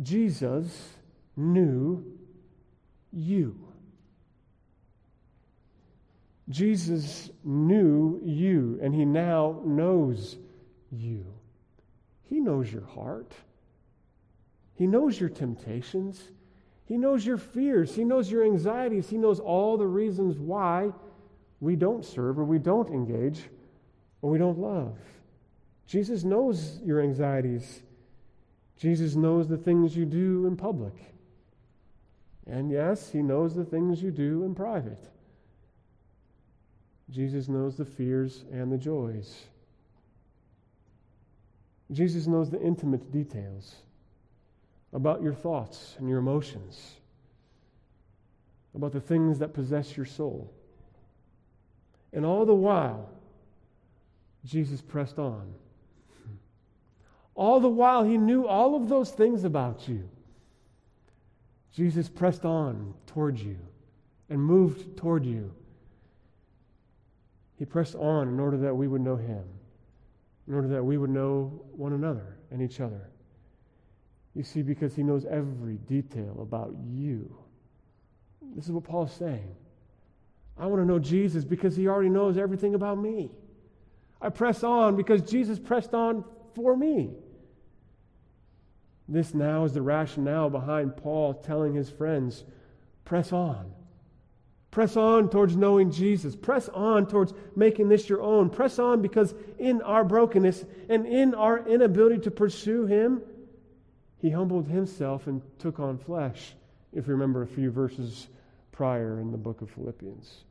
Jesus 0.00 0.90
knew 1.36 2.04
you. 3.12 3.58
Jesus 6.48 7.30
knew 7.44 8.20
you, 8.24 8.78
and 8.82 8.94
he 8.94 9.04
now 9.04 9.60
knows 9.64 10.36
you. 10.90 11.24
He 12.24 12.40
knows 12.40 12.72
your 12.72 12.84
heart. 12.84 13.32
He 14.74 14.86
knows 14.86 15.20
your 15.20 15.28
temptations. 15.28 16.30
He 16.86 16.96
knows 16.96 17.24
your 17.24 17.38
fears. 17.38 17.94
He 17.94 18.04
knows 18.04 18.30
your 18.30 18.44
anxieties. 18.44 19.08
He 19.08 19.18
knows 19.18 19.38
all 19.38 19.76
the 19.76 19.86
reasons 19.86 20.38
why 20.38 20.92
we 21.60 21.76
don't 21.76 22.04
serve 22.04 22.38
or 22.38 22.44
we 22.44 22.58
don't 22.58 22.88
engage 22.88 23.48
or 24.20 24.30
we 24.30 24.38
don't 24.38 24.58
love. 24.58 24.96
Jesus 25.86 26.24
knows 26.24 26.80
your 26.84 27.00
anxieties. 27.00 27.82
Jesus 28.76 29.14
knows 29.14 29.46
the 29.46 29.56
things 29.56 29.96
you 29.96 30.04
do 30.04 30.46
in 30.46 30.56
public. 30.56 30.94
And 32.46 32.70
yes, 32.70 33.10
he 33.12 33.22
knows 33.22 33.54
the 33.54 33.64
things 33.64 34.02
you 34.02 34.10
do 34.10 34.42
in 34.44 34.54
private. 34.54 35.11
Jesus 37.12 37.46
knows 37.46 37.76
the 37.76 37.84
fears 37.84 38.44
and 38.50 38.72
the 38.72 38.78
joys. 38.78 39.44
Jesus 41.90 42.26
knows 42.26 42.48
the 42.48 42.60
intimate 42.60 43.12
details 43.12 43.74
about 44.94 45.22
your 45.22 45.34
thoughts 45.34 45.94
and 45.98 46.08
your 46.08 46.18
emotions, 46.18 46.96
about 48.74 48.92
the 48.92 49.00
things 49.00 49.38
that 49.40 49.52
possess 49.52 49.94
your 49.94 50.06
soul. 50.06 50.50
And 52.14 52.24
all 52.24 52.46
the 52.46 52.54
while, 52.54 53.10
Jesus 54.46 54.80
pressed 54.80 55.18
on. 55.18 55.52
All 57.34 57.60
the 57.60 57.68
while, 57.68 58.04
he 58.04 58.16
knew 58.16 58.46
all 58.46 58.74
of 58.74 58.88
those 58.88 59.10
things 59.10 59.44
about 59.44 59.86
you. 59.86 60.08
Jesus 61.74 62.08
pressed 62.08 62.44
on 62.44 62.94
towards 63.06 63.42
you 63.42 63.58
and 64.28 64.40
moved 64.40 64.96
toward 64.96 65.26
you. 65.26 65.52
He 67.62 67.66
pressed 67.66 67.94
on 67.94 68.26
in 68.26 68.40
order 68.40 68.56
that 68.56 68.74
we 68.74 68.88
would 68.88 69.02
know 69.02 69.14
him, 69.14 69.44
in 70.48 70.54
order 70.54 70.66
that 70.66 70.82
we 70.82 70.98
would 70.98 71.10
know 71.10 71.62
one 71.70 71.92
another 71.92 72.38
and 72.50 72.60
each 72.60 72.80
other. 72.80 73.08
You 74.34 74.42
see, 74.42 74.62
because 74.62 74.96
he 74.96 75.04
knows 75.04 75.24
every 75.26 75.76
detail 75.76 76.38
about 76.42 76.74
you. 76.90 77.32
This 78.56 78.64
is 78.64 78.72
what 78.72 78.82
Paul 78.82 79.04
is 79.04 79.12
saying. 79.12 79.54
I 80.58 80.66
want 80.66 80.82
to 80.82 80.84
know 80.84 80.98
Jesus 80.98 81.44
because 81.44 81.76
he 81.76 81.86
already 81.86 82.08
knows 82.08 82.36
everything 82.36 82.74
about 82.74 82.98
me. 82.98 83.30
I 84.20 84.30
press 84.30 84.64
on 84.64 84.96
because 84.96 85.22
Jesus 85.22 85.60
pressed 85.60 85.94
on 85.94 86.24
for 86.56 86.76
me. 86.76 87.10
This 89.08 89.34
now 89.34 89.66
is 89.66 89.72
the 89.72 89.82
rationale 89.82 90.50
behind 90.50 90.96
Paul 90.96 91.34
telling 91.34 91.74
his 91.74 91.88
friends 91.88 92.42
press 93.04 93.32
on. 93.32 93.70
Press 94.72 94.96
on 94.96 95.28
towards 95.28 95.54
knowing 95.54 95.90
Jesus. 95.90 96.34
Press 96.34 96.70
on 96.70 97.06
towards 97.06 97.34
making 97.54 97.90
this 97.90 98.08
your 98.08 98.22
own. 98.22 98.48
Press 98.48 98.78
on 98.78 99.02
because 99.02 99.34
in 99.58 99.82
our 99.82 100.02
brokenness 100.02 100.64
and 100.88 101.06
in 101.06 101.34
our 101.34 101.68
inability 101.68 102.18
to 102.22 102.30
pursue 102.30 102.86
Him, 102.86 103.20
He 104.16 104.30
humbled 104.30 104.66
Himself 104.66 105.26
and 105.26 105.42
took 105.58 105.78
on 105.78 105.98
flesh, 105.98 106.54
if 106.94 107.06
you 107.06 107.12
remember 107.12 107.42
a 107.42 107.46
few 107.46 107.70
verses 107.70 108.28
prior 108.72 109.20
in 109.20 109.30
the 109.30 109.36
book 109.36 109.60
of 109.60 109.70
Philippians. 109.70 110.44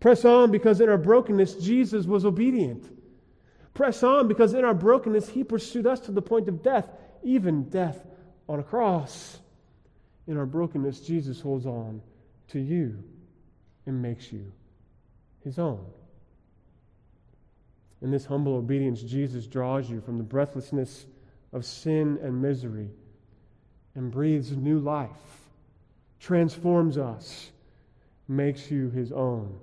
Press 0.00 0.24
on 0.24 0.50
because 0.50 0.80
in 0.80 0.88
our 0.88 0.98
brokenness, 0.98 1.54
Jesus 1.54 2.04
was 2.04 2.24
obedient. 2.24 2.84
Press 3.74 4.02
on 4.02 4.26
because 4.26 4.54
in 4.54 4.64
our 4.64 4.74
brokenness, 4.74 5.28
He 5.28 5.44
pursued 5.44 5.86
us 5.86 6.00
to 6.00 6.10
the 6.10 6.20
point 6.20 6.48
of 6.48 6.64
death, 6.64 6.90
even 7.22 7.68
death 7.70 8.04
on 8.48 8.58
a 8.58 8.64
cross. 8.64 9.38
In 10.26 10.36
our 10.36 10.46
brokenness, 10.46 10.98
Jesus 10.98 11.40
holds 11.40 11.64
on 11.64 12.02
to 12.48 12.58
you 12.58 13.04
and 13.88 14.00
makes 14.00 14.30
you 14.32 14.52
his 15.42 15.58
own. 15.58 15.84
In 18.00 18.10
this 18.10 18.26
humble 18.26 18.54
obedience, 18.54 19.02
Jesus 19.02 19.46
draws 19.46 19.90
you 19.90 20.00
from 20.00 20.18
the 20.18 20.24
breathlessness 20.24 21.06
of 21.52 21.64
sin 21.64 22.18
and 22.22 22.40
misery 22.40 22.90
and 23.94 24.12
breathes 24.12 24.52
new 24.52 24.78
life, 24.78 25.08
transforms 26.20 26.98
us, 26.98 27.50
makes 28.28 28.70
you 28.70 28.90
his 28.90 29.10
own. 29.10 29.58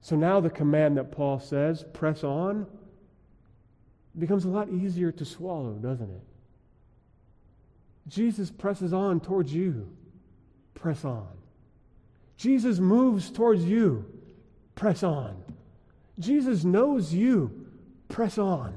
So 0.00 0.16
now 0.16 0.40
the 0.40 0.50
command 0.50 0.98
that 0.98 1.12
Paul 1.12 1.38
says, 1.38 1.84
press 1.94 2.24
on, 2.24 2.66
becomes 4.18 4.44
a 4.44 4.48
lot 4.48 4.68
easier 4.68 5.12
to 5.12 5.24
swallow, 5.24 5.74
doesn't 5.74 6.10
it? 6.10 6.22
Jesus 8.08 8.50
presses 8.50 8.92
on 8.92 9.20
towards 9.20 9.54
you. 9.54 9.88
Press 10.74 11.04
on. 11.04 11.28
Jesus 12.42 12.80
moves 12.80 13.30
towards 13.30 13.64
you. 13.64 14.04
Press 14.74 15.04
on. 15.04 15.44
Jesus 16.18 16.64
knows 16.64 17.14
you. 17.14 17.68
Press 18.08 18.36
on. 18.36 18.74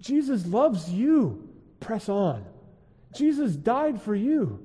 Jesus 0.00 0.44
loves 0.48 0.90
you. 0.90 1.48
Press 1.78 2.08
on. 2.08 2.44
Jesus 3.14 3.54
died 3.54 4.02
for 4.02 4.16
you. 4.16 4.58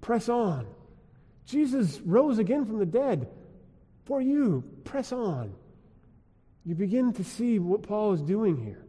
Press 0.00 0.28
on. 0.28 0.66
Jesus 1.46 2.00
rose 2.04 2.40
again 2.40 2.64
from 2.64 2.80
the 2.80 2.86
dead 2.86 3.28
for 4.04 4.20
you. 4.20 4.64
Press 4.82 5.12
on. 5.12 5.54
You 6.64 6.74
begin 6.74 7.12
to 7.12 7.22
see 7.22 7.60
what 7.60 7.84
Paul 7.84 8.14
is 8.14 8.20
doing 8.20 8.56
here. 8.56 8.84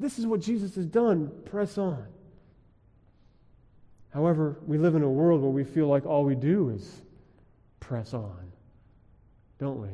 This 0.00 0.18
is 0.18 0.26
what 0.26 0.40
Jesus 0.40 0.74
has 0.74 0.86
done. 0.86 1.30
Press 1.44 1.78
on. 1.78 2.04
However, 4.12 4.58
we 4.66 4.78
live 4.78 4.96
in 4.96 5.04
a 5.04 5.08
world 5.08 5.42
where 5.42 5.50
we 5.52 5.62
feel 5.62 5.86
like 5.86 6.04
all 6.04 6.24
we 6.24 6.34
do 6.34 6.70
is 6.70 7.02
press 7.86 8.14
on, 8.14 8.52
don't 9.58 9.80
we? 9.80 9.88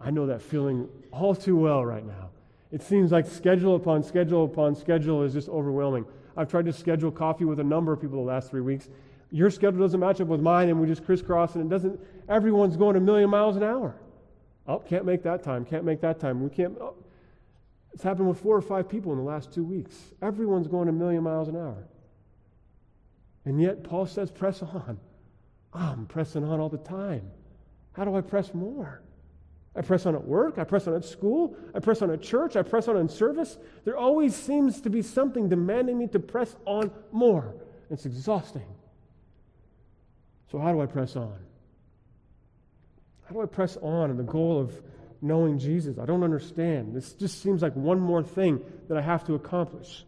I 0.00 0.10
know 0.10 0.26
that 0.26 0.42
feeling 0.42 0.88
all 1.12 1.34
too 1.34 1.56
well 1.56 1.84
right 1.84 2.04
now. 2.04 2.30
It 2.72 2.82
seems 2.82 3.12
like 3.12 3.26
schedule 3.26 3.76
upon 3.76 4.02
schedule 4.02 4.44
upon 4.44 4.74
schedule 4.74 5.22
is 5.22 5.32
just 5.32 5.48
overwhelming. 5.48 6.04
I've 6.36 6.50
tried 6.50 6.64
to 6.64 6.72
schedule 6.72 7.12
coffee 7.12 7.44
with 7.44 7.60
a 7.60 7.64
number 7.64 7.92
of 7.92 8.00
people 8.00 8.18
the 8.18 8.30
last 8.30 8.50
three 8.50 8.62
weeks. 8.62 8.88
Your 9.30 9.48
schedule 9.48 9.80
doesn't 9.80 10.00
match 10.00 10.20
up 10.20 10.26
with 10.26 10.40
mine, 10.40 10.70
and 10.70 10.80
we 10.80 10.86
just 10.86 11.04
crisscross, 11.04 11.54
and 11.54 11.64
it 11.64 11.68
doesn't. 11.68 12.00
Everyone's 12.28 12.76
going 12.76 12.96
a 12.96 13.00
million 13.00 13.30
miles 13.30 13.56
an 13.56 13.62
hour. 13.62 13.94
Oh, 14.66 14.78
can't 14.78 15.04
make 15.04 15.22
that 15.22 15.42
time. 15.42 15.64
Can't 15.64 15.84
make 15.84 16.00
that 16.00 16.18
time. 16.18 16.42
We 16.42 16.50
can't. 16.50 16.76
Oh. 16.80 16.94
It's 17.92 18.02
happened 18.02 18.28
with 18.28 18.40
four 18.40 18.56
or 18.56 18.62
five 18.62 18.88
people 18.88 19.12
in 19.12 19.18
the 19.18 19.24
last 19.24 19.52
two 19.52 19.64
weeks. 19.64 19.94
Everyone's 20.20 20.66
going 20.66 20.88
a 20.88 20.92
million 20.92 21.22
miles 21.22 21.48
an 21.48 21.56
hour. 21.56 21.86
And 23.44 23.60
yet, 23.60 23.84
Paul 23.84 24.06
says, 24.06 24.30
press 24.30 24.62
on. 24.62 24.98
Oh, 25.74 25.78
I'm 25.78 26.06
pressing 26.06 26.44
on 26.44 26.60
all 26.60 26.68
the 26.68 26.78
time. 26.78 27.30
How 27.92 28.04
do 28.04 28.14
I 28.16 28.20
press 28.20 28.52
more? 28.54 29.02
I 29.74 29.80
press 29.80 30.04
on 30.04 30.14
at 30.14 30.24
work. 30.24 30.58
I 30.58 30.64
press 30.64 30.86
on 30.86 30.94
at 30.94 31.04
school. 31.04 31.56
I 31.74 31.80
press 31.80 32.02
on 32.02 32.10
at 32.10 32.20
church. 32.20 32.56
I 32.56 32.62
press 32.62 32.88
on 32.88 32.96
in 32.98 33.08
service. 33.08 33.56
There 33.84 33.96
always 33.96 34.36
seems 34.36 34.82
to 34.82 34.90
be 34.90 35.00
something 35.00 35.48
demanding 35.48 35.98
me 35.98 36.08
to 36.08 36.18
press 36.18 36.54
on 36.66 36.90
more. 37.10 37.54
It's 37.90 38.04
exhausting. 38.04 38.66
So, 40.50 40.58
how 40.58 40.72
do 40.72 40.82
I 40.82 40.86
press 40.86 41.16
on? 41.16 41.38
How 43.24 43.34
do 43.34 43.40
I 43.40 43.46
press 43.46 43.78
on 43.78 44.10
in 44.10 44.18
the 44.18 44.22
goal 44.22 44.60
of 44.60 44.82
knowing 45.22 45.58
Jesus? 45.58 45.98
I 45.98 46.04
don't 46.04 46.22
understand. 46.22 46.94
This 46.94 47.14
just 47.14 47.42
seems 47.42 47.62
like 47.62 47.74
one 47.74 47.98
more 47.98 48.22
thing 48.22 48.60
that 48.88 48.98
I 48.98 49.00
have 49.00 49.24
to 49.24 49.34
accomplish 49.34 50.04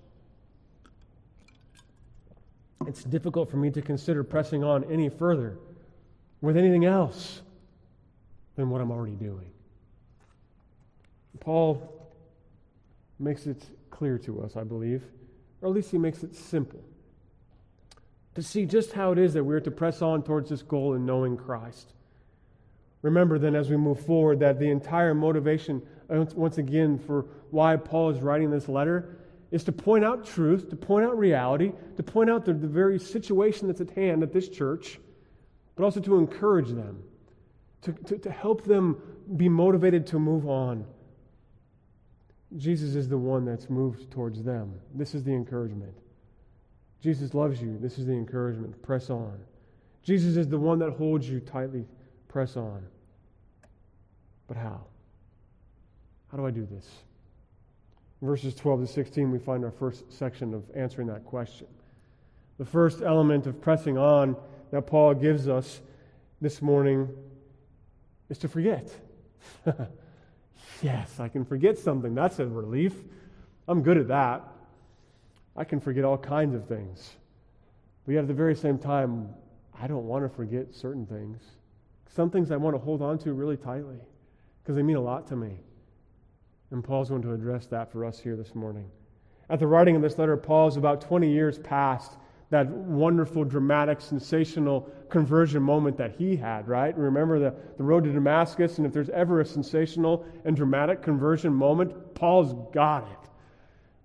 it's 2.89 3.05
difficult 3.05 3.51
for 3.51 3.57
me 3.57 3.71
to 3.71 3.83
consider 3.83 4.25
pressing 4.25 4.65
on 4.65 4.85
any 4.85 5.09
further 5.09 5.59
with 6.41 6.57
anything 6.57 6.85
else 6.85 7.43
than 8.57 8.71
what 8.71 8.81
I'm 8.81 8.91
already 8.91 9.15
doing. 9.15 9.51
Paul 11.41 12.11
makes 13.19 13.47
it 13.47 13.65
clear 13.91 14.19
to 14.19 14.43
us, 14.43 14.57
I 14.57 14.65
believe, 14.65 15.03
or 15.61 15.69
at 15.69 15.75
least 15.75 15.91
he 15.91 15.99
makes 15.99 16.23
it 16.23 16.35
simple 16.35 16.83
to 18.35 18.43
see 18.43 18.67
just 18.67 18.93
how 18.93 19.13
it 19.13 19.19
is 19.19 19.35
that 19.35 19.45
we're 19.45 19.61
to 19.61 19.71
press 19.71 20.03
on 20.03 20.23
towards 20.23 20.51
this 20.51 20.63
goal 20.63 20.95
in 20.95 21.07
knowing 21.07 21.37
Christ. 21.37 21.93
Remember 23.03 23.39
then, 23.39 23.55
as 23.55 23.71
we 23.71 23.77
move 23.77 24.01
forward, 24.05 24.41
that 24.41 24.59
the 24.59 24.71
entire 24.71 25.15
motivation, 25.15 25.83
uh, 26.11 26.25
once 26.35 26.59
again, 26.59 26.99
for 26.99 27.27
why 27.51 27.77
Paul 27.77 28.11
is 28.11 28.21
writing 28.21 28.51
this 28.51 28.69
letter 28.69 29.19
is 29.55 29.63
to 29.63 29.71
point 29.71 30.05
out 30.05 30.27
truth, 30.27 30.69
to 30.69 30.75
point 30.75 31.07
out 31.07 31.17
reality, 31.17 31.71
to 31.97 32.03
point 32.03 32.29
out 32.29 32.45
the, 32.45 32.53
the 32.53 32.67
very 32.67 32.99
situation 32.99 33.69
that's 33.69 33.81
at 33.81 33.89
hand 33.91 34.25
at 34.25 34.33
this 34.33 34.49
church, 34.49 34.99
but 35.77 35.85
also 35.85 36.01
to 36.01 36.19
encourage 36.19 36.71
them, 36.71 37.01
to, 37.81 37.93
to, 37.93 38.19
to 38.19 38.33
help 38.33 38.65
them 38.65 39.01
be 39.37 39.49
motivated 39.49 40.09
to 40.09 40.19
move 40.19 40.49
on. 40.49 40.85
Jesus 42.57 42.97
is 42.97 43.09
the 43.09 43.17
one 43.17 43.45
that's 43.45 43.71
moved 43.71 44.11
towards 44.11 44.43
them. 44.43 44.75
This 44.93 45.15
is 45.15 45.23
the 45.23 45.33
encouragement. 45.33 45.95
Jesus 47.01 47.33
loves 47.33 47.63
you. 47.63 47.79
This 47.79 47.97
is 47.97 48.07
the 48.07 48.13
encouragement. 48.13 48.83
Press 48.83 49.09
on. 49.09 49.39
Jesus 50.03 50.37
is 50.37 50.49
the 50.49 50.59
one 50.59 50.81
that 50.81 50.91
holds 50.91 51.29
you 51.29 51.39
tightly. 51.39 51.87
Press 52.27 52.57
on. 52.57 52.85
But 54.49 54.57
how? 54.57 54.81
How 56.33 56.39
do 56.39 56.45
I 56.45 56.51
do 56.51 56.67
this? 56.69 56.91
Verses 58.25 58.55
12 58.55 58.81
to 58.81 58.87
16, 58.87 59.31
we 59.31 59.39
find 59.39 59.65
our 59.65 59.71
first 59.71 60.11
section 60.11 60.55
of 60.55 60.65
answering 60.75 61.07
that 61.09 61.25
question. 61.25 61.67
The 62.59 62.65
first 62.65 63.03
element 63.03 63.47
of 63.47 63.61
pressing 63.61 63.99
on 63.99 64.37
that 64.71 64.83
Paul 64.83 65.15
gives 65.15 65.49
us 65.49 65.81
this 66.41 66.63
morning 66.63 67.09
is 68.31 68.39
to 68.39 68.49
forget. 68.49 68.91
yes, 70.83 71.21
I 71.21 71.29
can 71.29 71.45
forget 71.45 71.79
something. 71.79 72.15
That's 72.15 72.39
a 72.39 72.47
relief. 72.47 72.95
I'm 73.69 73.83
good 73.83 73.99
at 73.99 74.09
that. 74.09 74.43
I 75.57 75.65
can 75.65 75.81
forget 75.81 76.05
all 76.05 76.19
kinds 76.19 76.55
of 76.55 76.67
things. 76.67 77.13
But 78.07 78.13
yet 78.13 78.23
at 78.23 78.29
the 78.29 78.35
very 78.35 78.57
same 78.57 78.79
time, 78.79 79.29
I 79.79 79.87
don't 79.87 80.07
want 80.07 80.25
to 80.25 80.35
forget 80.35 80.75
certain 80.75 81.07
things. 81.07 81.43
Some 82.15 82.31
things 82.31 82.51
I 82.51 82.57
want 82.57 82.75
to 82.75 82.81
hold 82.81 83.03
on 83.03 83.19
to 83.19 83.33
really 83.33 83.57
tightly 83.57 83.99
because 84.63 84.77
they 84.77 84.83
mean 84.83 84.97
a 84.97 85.01
lot 85.01 85.27
to 85.29 85.37
me. 85.37 85.59
And 86.75 86.83
Paul's 86.83 87.09
going 87.09 87.23
to 87.23 87.33
address 87.33 87.67
that 87.67 87.93
for 87.93 88.05
us 88.05 88.19
here 88.19 88.35
this 88.35 88.53
morning. 88.53 88.91
At 89.49 89.61
the 89.61 89.67
writing 89.69 89.95
of 89.95 90.03
this 90.03 90.19
letter, 90.19 90.37
Paul 90.37 90.67
is 90.67 90.77
about 90.77 91.01
20 91.01 91.31
years 91.31 91.57
past 91.57 92.17
that 92.51 92.67
wonderful, 92.67 93.45
dramatic, 93.45 94.01
sensational 94.01 94.91
conversion 95.09 95.63
moment 95.63 95.97
that 95.99 96.17
he 96.17 96.35
had, 96.35 96.67
right? 96.67 96.97
Remember 96.99 97.39
the, 97.39 97.55
the 97.77 97.85
road 97.85 98.03
to 98.05 98.13
Damascus, 98.13 98.79
and 98.79 98.87
if 98.89 98.93
there's 98.93 99.09
ever 99.11 99.41
a 99.41 99.47
sensational 99.47 100.27
and 100.45 100.57
dramatic 100.57 101.01
conversion 101.01 101.55
moment, 101.55 102.15
Paul's 102.17 102.55
got 102.73 103.05
it. 103.05 103.31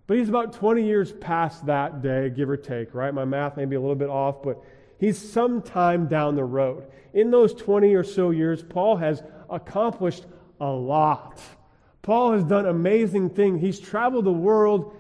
But 0.06 0.18
he's 0.18 0.30
about 0.30 0.54
20 0.54 0.86
years 0.86 1.12
past 1.12 1.66
that 1.66 2.04
day, 2.04 2.30
give 2.30 2.52
or 2.52 2.58
take, 2.58 2.94
right? 2.94 3.12
My 3.12 3.26
math 3.26 3.58
may 3.58 3.66
be 3.66 3.78
a 3.78 3.82
little 3.82 3.96
bit 3.96 4.10
off, 4.10 4.44
but 4.44 4.62
he's 5.00 5.18
some 5.18 5.64
time 5.64 6.08
down 6.08 6.36
the 6.36 6.46
road. 6.46 6.86
In 7.14 7.32
those 7.32 7.56
20 7.56 7.96
or 7.96 8.04
so 8.04 8.30
years, 8.30 8.62
Paul 8.62 8.98
has 8.98 9.24
accomplished 9.50 10.28
a 10.62 10.70
lot. 10.70 11.42
Paul 12.10 12.32
has 12.32 12.44
done 12.44 12.66
amazing 12.66 13.30
things. 13.30 13.62
He's 13.62 13.80
traveled 13.80 14.26
the 14.26 14.32
world. 14.32 14.96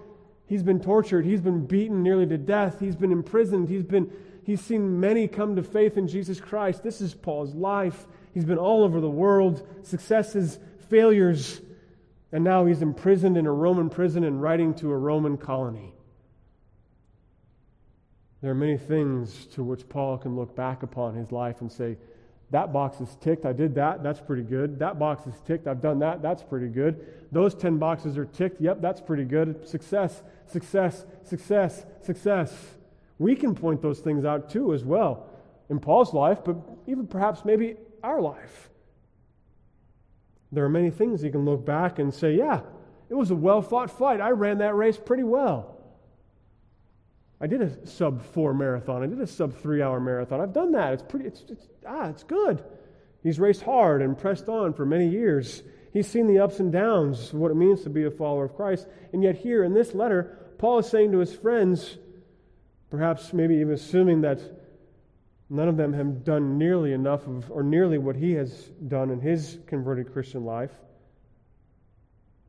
He's 0.46 0.62
been 0.62 0.80
tortured. 0.80 1.26
He's 1.26 1.42
been 1.42 1.66
beaten 1.66 2.04
nearly 2.04 2.28
to 2.28 2.38
death. 2.38 2.80
He's 2.80 2.96
been 2.96 3.12
imprisoned. 3.12 3.68
He's, 3.68 3.82
been, 3.82 4.12
he's 4.44 4.62
seen 4.62 5.00
many 5.00 5.28
come 5.28 5.56
to 5.56 5.64
faith 5.64 5.98
in 5.98 6.08
Jesus 6.08 6.40
Christ. 6.40 6.84
This 6.84 7.02
is 7.02 7.16
Paul's 7.16 7.56
life. 7.56 8.06
He's 8.36 8.46
been 8.46 8.60
all 8.60 8.84
over 8.84 9.02
the 9.02 9.10
world, 9.10 9.68
successes, 9.82 10.60
failures, 10.88 11.62
and 12.32 12.44
now 12.44 12.68
he's 12.68 12.84
imprisoned 12.84 13.38
in 13.38 13.48
a 13.48 13.52
Roman 13.52 13.90
prison 13.90 14.24
and 14.24 14.40
writing 14.40 14.76
to 14.76 14.92
a 14.92 14.96
Roman 14.96 15.36
colony. 15.36 15.96
There 18.44 18.52
are 18.52 18.54
many 18.54 18.78
things 18.78 19.48
to 19.56 19.64
which 19.64 19.90
Paul 19.90 20.20
can 20.20 20.36
look 20.36 20.56
back 20.56 20.84
upon 20.84 21.16
his 21.16 21.32
life 21.32 21.62
and 21.62 21.72
say, 21.72 21.98
that 22.52 22.74
box 22.74 23.00
is 23.00 23.16
ticked. 23.22 23.46
I 23.46 23.54
did 23.54 23.76
that. 23.76 24.02
That's 24.02 24.20
pretty 24.20 24.42
good. 24.42 24.80
That 24.80 24.98
box 24.98 25.28
is 25.28 25.36
ticked. 25.46 25.68
I've 25.68 25.82
done 25.82 26.00
that. 26.00 26.22
That's 26.22 26.42
pretty 26.42 26.68
good. 26.68 27.06
Those 27.32 27.54
10 27.54 27.78
boxes 27.78 28.18
are 28.18 28.26
ticked. 28.26 28.60
Yep, 28.60 28.82
that's 28.82 29.02
pretty 29.02 29.24
good. 29.24 29.68
Success, 29.68 30.24
success, 30.48 31.06
success, 31.24 31.86
success. 32.02 32.76
We 33.20 33.36
can 33.36 33.54
point 33.54 33.82
those 33.82 34.00
things 34.00 34.26
out 34.26 34.50
too, 34.50 34.74
as 34.74 34.84
well, 34.84 35.28
in 35.70 35.80
Paul's 35.80 36.14
life, 36.14 36.40
but 36.44 36.56
even 36.88 37.06
perhaps 37.06 37.46
maybe 37.46 37.76
our 38.04 38.20
life. 38.20 38.70
There 40.52 40.66
are 40.66 40.70
many 40.70 40.90
things 40.90 41.24
you 41.24 41.32
can 41.32 41.46
look 41.46 41.64
back 41.64 42.00
and 42.00 42.12
say, 42.12 42.34
yeah, 42.34 42.62
it 43.10 43.14
was 43.14 43.30
a 43.30 43.36
well 43.36 43.62
fought 43.62 43.92
fight. 43.92 44.22
I 44.22 44.32
ran 44.32 44.58
that 44.60 44.76
race 44.76 44.98
pretty 44.98 45.24
well. 45.24 45.79
I 47.42 47.48
did 47.48 47.62
a 47.62 47.88
sub 47.88 48.22
four 48.22 48.54
marathon. 48.54 49.02
I 49.02 49.08
did 49.08 49.22
a 49.22 49.28
sub 49.28 49.56
three 49.56 49.82
hour 49.82 50.00
marathon. 50.00 50.42
I've 50.42 50.54
done 50.54 50.74
that. 50.74 50.94
It's 50.94 51.04
pretty, 51.04 51.26
it's, 51.26 51.44
it's, 51.50 51.68
ah, 51.88 52.10
it's 52.10 52.24
good. 52.24 52.64
He's 53.24 53.40
raced 53.40 53.62
hard 53.62 54.02
and 54.02 54.18
pressed 54.18 54.50
on 54.50 54.74
for 54.74 54.86
many 54.86 55.08
years. 55.08 55.64
He's 55.94 56.08
seen 56.08 56.28
the 56.28 56.40
ups 56.40 56.60
and 56.60 56.72
downs 56.72 57.34
of 57.34 57.40
what 57.40 57.52
it 57.52 57.56
means 57.56 57.82
to 57.84 57.90
be 57.90 58.04
a 58.06 58.12
follower 58.12 58.46
of 58.46 58.56
Christ. 58.56 58.88
And 59.14 59.24
yet, 59.24 59.36
here 59.36 59.64
in 59.64 59.74
this 59.74 59.94
letter, 59.94 60.38
Paul 60.58 60.80
is 60.80 60.90
saying 60.90 61.12
to 61.14 61.20
his 61.20 61.34
friends, 61.34 61.98
perhaps 62.90 63.34
maybe 63.34 63.56
even 63.56 63.74
assuming 63.74 64.22
that 64.22 64.40
none 65.50 65.68
of 65.68 65.78
them 65.78 65.94
have 65.94 66.24
done 66.24 66.58
nearly 66.58 66.94
enough 66.94 67.26
of, 67.28 67.50
or 67.52 67.64
nearly 67.64 67.98
what 67.98 68.16
he 68.16 68.34
has 68.34 68.52
done 68.88 69.10
in 69.10 69.20
his 69.20 69.60
converted 69.66 70.14
Christian 70.14 70.46
life. 70.46 70.72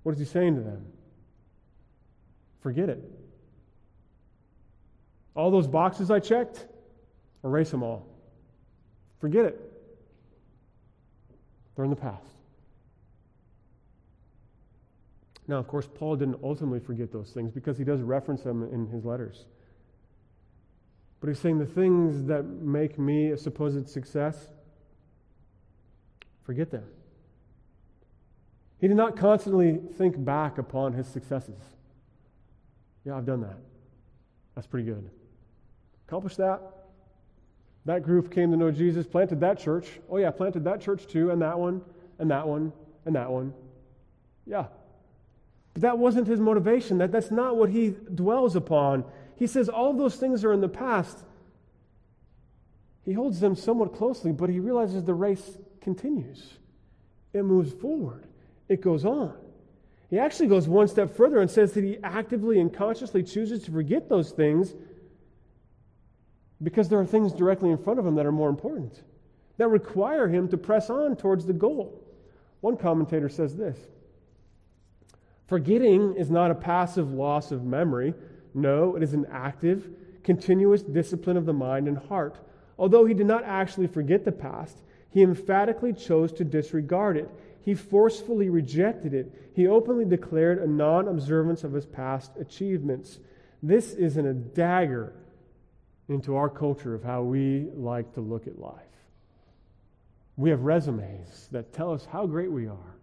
What 0.02 0.12
is 0.12 0.18
he 0.18 0.24
saying 0.24 0.56
to 0.56 0.62
them? 0.62 0.86
Forget 2.60 2.88
it. 2.88 3.19
All 5.34 5.50
those 5.50 5.66
boxes 5.66 6.10
I 6.10 6.18
checked, 6.18 6.66
erase 7.44 7.70
them 7.70 7.82
all. 7.82 8.06
Forget 9.18 9.44
it. 9.44 9.60
They're 11.74 11.84
in 11.84 11.90
the 11.90 11.96
past. 11.96 12.26
Now, 15.46 15.56
of 15.56 15.66
course, 15.66 15.88
Paul 15.92 16.16
didn't 16.16 16.38
ultimately 16.42 16.80
forget 16.80 17.10
those 17.10 17.30
things 17.30 17.50
because 17.50 17.76
he 17.76 17.84
does 17.84 18.00
reference 18.00 18.42
them 18.42 18.62
in 18.72 18.86
his 18.86 19.04
letters. 19.04 19.46
But 21.20 21.28
he's 21.28 21.38
saying 21.38 21.58
the 21.58 21.66
things 21.66 22.24
that 22.26 22.44
make 22.44 22.98
me 22.98 23.32
a 23.32 23.36
supposed 23.36 23.88
success, 23.88 24.52
forget 26.44 26.70
them. 26.70 26.84
He 28.80 28.88
did 28.88 28.96
not 28.96 29.16
constantly 29.16 29.78
think 29.98 30.24
back 30.24 30.58
upon 30.58 30.94
his 30.94 31.06
successes. 31.06 31.60
Yeah, 33.04 33.16
I've 33.16 33.26
done 33.26 33.42
that. 33.42 33.58
That's 34.54 34.66
pretty 34.66 34.86
good. 34.86 35.10
Accomplished 36.10 36.38
that. 36.38 36.60
That 37.84 38.02
group 38.02 38.34
came 38.34 38.50
to 38.50 38.56
know 38.56 38.72
Jesus, 38.72 39.06
planted 39.06 39.38
that 39.42 39.60
church. 39.60 39.86
Oh, 40.10 40.16
yeah, 40.16 40.32
planted 40.32 40.64
that 40.64 40.80
church 40.80 41.06
too, 41.06 41.30
and 41.30 41.40
that 41.40 41.56
one, 41.56 41.82
and 42.18 42.28
that 42.32 42.48
one, 42.48 42.72
and 43.04 43.14
that 43.14 43.30
one. 43.30 43.54
Yeah. 44.44 44.66
But 45.72 45.82
that 45.82 45.98
wasn't 45.98 46.26
his 46.26 46.40
motivation. 46.40 46.98
That, 46.98 47.12
that's 47.12 47.30
not 47.30 47.56
what 47.56 47.70
he 47.70 47.94
dwells 48.12 48.56
upon. 48.56 49.04
He 49.36 49.46
says 49.46 49.68
all 49.68 49.92
those 49.92 50.16
things 50.16 50.44
are 50.44 50.52
in 50.52 50.60
the 50.60 50.68
past. 50.68 51.16
He 53.04 53.12
holds 53.12 53.38
them 53.38 53.54
somewhat 53.54 53.94
closely, 53.94 54.32
but 54.32 54.50
he 54.50 54.58
realizes 54.58 55.04
the 55.04 55.14
race 55.14 55.58
continues. 55.80 56.54
It 57.32 57.44
moves 57.44 57.72
forward, 57.72 58.26
it 58.68 58.80
goes 58.80 59.04
on. 59.04 59.36
He 60.08 60.18
actually 60.18 60.48
goes 60.48 60.66
one 60.66 60.88
step 60.88 61.16
further 61.16 61.38
and 61.38 61.48
says 61.48 61.70
that 61.74 61.84
he 61.84 61.98
actively 62.02 62.58
and 62.58 62.74
consciously 62.74 63.22
chooses 63.22 63.62
to 63.62 63.70
forget 63.70 64.08
those 64.08 64.32
things 64.32 64.74
because 66.62 66.88
there 66.88 67.00
are 67.00 67.06
things 67.06 67.32
directly 67.32 67.70
in 67.70 67.78
front 67.78 67.98
of 67.98 68.06
him 68.06 68.14
that 68.16 68.26
are 68.26 68.32
more 68.32 68.48
important, 68.48 69.02
that 69.56 69.68
require 69.68 70.28
him 70.28 70.48
to 70.48 70.56
press 70.56 70.90
on 70.90 71.16
towards 71.16 71.46
the 71.46 71.52
goal. 71.52 72.02
One 72.60 72.76
commentator 72.76 73.28
says 73.28 73.56
this 73.56 73.78
Forgetting 75.46 76.14
is 76.16 76.30
not 76.30 76.50
a 76.50 76.54
passive 76.54 77.12
loss 77.12 77.50
of 77.50 77.64
memory. 77.64 78.14
No, 78.54 78.96
it 78.96 79.02
is 79.02 79.14
an 79.14 79.26
active, 79.30 79.88
continuous 80.22 80.82
discipline 80.82 81.36
of 81.36 81.46
the 81.46 81.52
mind 81.52 81.88
and 81.88 81.98
heart. 81.98 82.38
Although 82.78 83.04
he 83.04 83.14
did 83.14 83.26
not 83.26 83.44
actually 83.44 83.86
forget 83.86 84.24
the 84.24 84.32
past, 84.32 84.78
he 85.10 85.22
emphatically 85.22 85.92
chose 85.92 86.32
to 86.32 86.44
disregard 86.44 87.16
it. 87.16 87.28
He 87.62 87.74
forcefully 87.74 88.48
rejected 88.48 89.12
it. 89.12 89.50
He 89.54 89.66
openly 89.66 90.04
declared 90.04 90.58
a 90.58 90.66
non 90.66 91.08
observance 91.08 91.64
of 91.64 91.72
his 91.72 91.86
past 91.86 92.32
achievements. 92.38 93.18
This 93.62 93.92
is 93.92 94.16
an, 94.16 94.26
a 94.26 94.34
dagger 94.34 95.12
into 96.10 96.34
our 96.34 96.48
culture 96.48 96.94
of 96.94 97.04
how 97.04 97.22
we 97.22 97.68
like 97.74 98.12
to 98.14 98.20
look 98.20 98.46
at 98.48 98.58
life. 98.58 98.74
We 100.36 100.50
have 100.50 100.62
resumes 100.62 101.48
that 101.52 101.72
tell 101.72 101.92
us 101.92 102.06
how 102.10 102.26
great 102.26 102.50
we 102.50 102.66
are. 102.66 102.96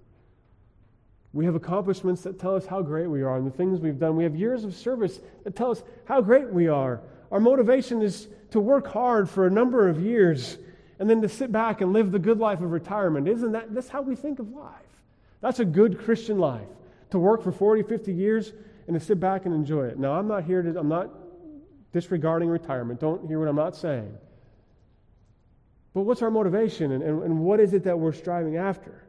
We 1.31 1.45
have 1.45 1.55
accomplishments 1.55 2.21
that 2.23 2.39
tell 2.39 2.55
us 2.55 2.65
how 2.65 2.81
great 2.81 3.07
we 3.07 3.21
are 3.21 3.37
and 3.37 3.47
the 3.47 3.55
things 3.55 3.79
we've 3.79 3.99
done. 3.99 4.17
We 4.17 4.23
have 4.23 4.35
years 4.35 4.65
of 4.65 4.75
service 4.75 5.21
that 5.43 5.55
tell 5.55 5.71
us 5.71 5.83
how 6.05 6.19
great 6.19 6.51
we 6.51 6.67
are. 6.67 7.01
Our 7.31 7.39
motivation 7.39 8.01
is 8.01 8.27
to 8.51 8.59
work 8.59 8.87
hard 8.87 9.29
for 9.29 9.47
a 9.47 9.51
number 9.51 9.87
of 9.87 10.01
years 10.01 10.57
and 10.99 11.09
then 11.09 11.21
to 11.21 11.29
sit 11.29 11.51
back 11.51 11.81
and 11.81 11.93
live 11.93 12.11
the 12.11 12.19
good 12.19 12.39
life 12.39 12.59
of 12.59 12.71
retirement. 12.71 13.27
Isn't 13.27 13.51
that 13.53 13.73
that's 13.73 13.89
how 13.89 14.01
we 14.01 14.15
think 14.15 14.39
of 14.39 14.49
life? 14.51 14.73
That's 15.39 15.59
a 15.59 15.65
good 15.65 15.99
Christian 15.99 16.39
life. 16.39 16.67
To 17.11 17.19
work 17.19 17.41
for 17.41 17.51
40, 17.53 17.83
50 17.83 18.11
years 18.13 18.51
and 18.87 18.99
to 18.99 19.05
sit 19.05 19.19
back 19.19 19.45
and 19.45 19.53
enjoy 19.53 19.85
it. 19.85 19.97
Now, 19.97 20.13
I'm 20.13 20.27
not 20.27 20.43
here 20.43 20.61
to, 20.61 20.77
I'm 20.77 20.89
not 20.89 21.09
disregarding 21.93 22.49
retirement. 22.49 22.99
Don't 22.99 23.27
hear 23.27 23.39
what 23.39 23.47
I'm 23.47 23.55
not 23.55 23.75
saying. 23.75 24.15
But 25.93 26.01
what's 26.01 26.21
our 26.21 26.29
motivation 26.29 26.91
and, 26.91 27.03
and, 27.03 27.23
and 27.23 27.39
what 27.39 27.59
is 27.59 27.73
it 27.73 27.83
that 27.85 27.97
we're 27.97 28.13
striving 28.13 28.57
after? 28.57 29.03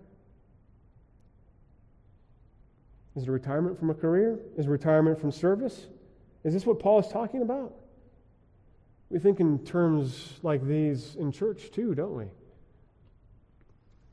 Is 3.15 3.25
it 3.25 3.31
retirement 3.31 3.79
from 3.79 3.91
a 3.91 3.95
career? 3.95 4.39
Is 4.57 4.67
it 4.67 4.69
retirement 4.69 5.21
from 5.21 5.33
service? 5.33 5.87
Is 6.45 6.55
this 6.55 6.65
what 6.65 6.79
Paul 6.79 7.01
is 7.01 7.09
talking 7.09 7.43
about? 7.43 7.75
We 9.11 9.19
think 9.19 9.41
in 9.41 9.59
terms 9.65 10.39
like 10.43 10.65
these 10.65 11.17
in 11.17 11.33
church 11.33 11.71
too, 11.73 11.95
don't 11.95 12.15
we? 12.15 12.27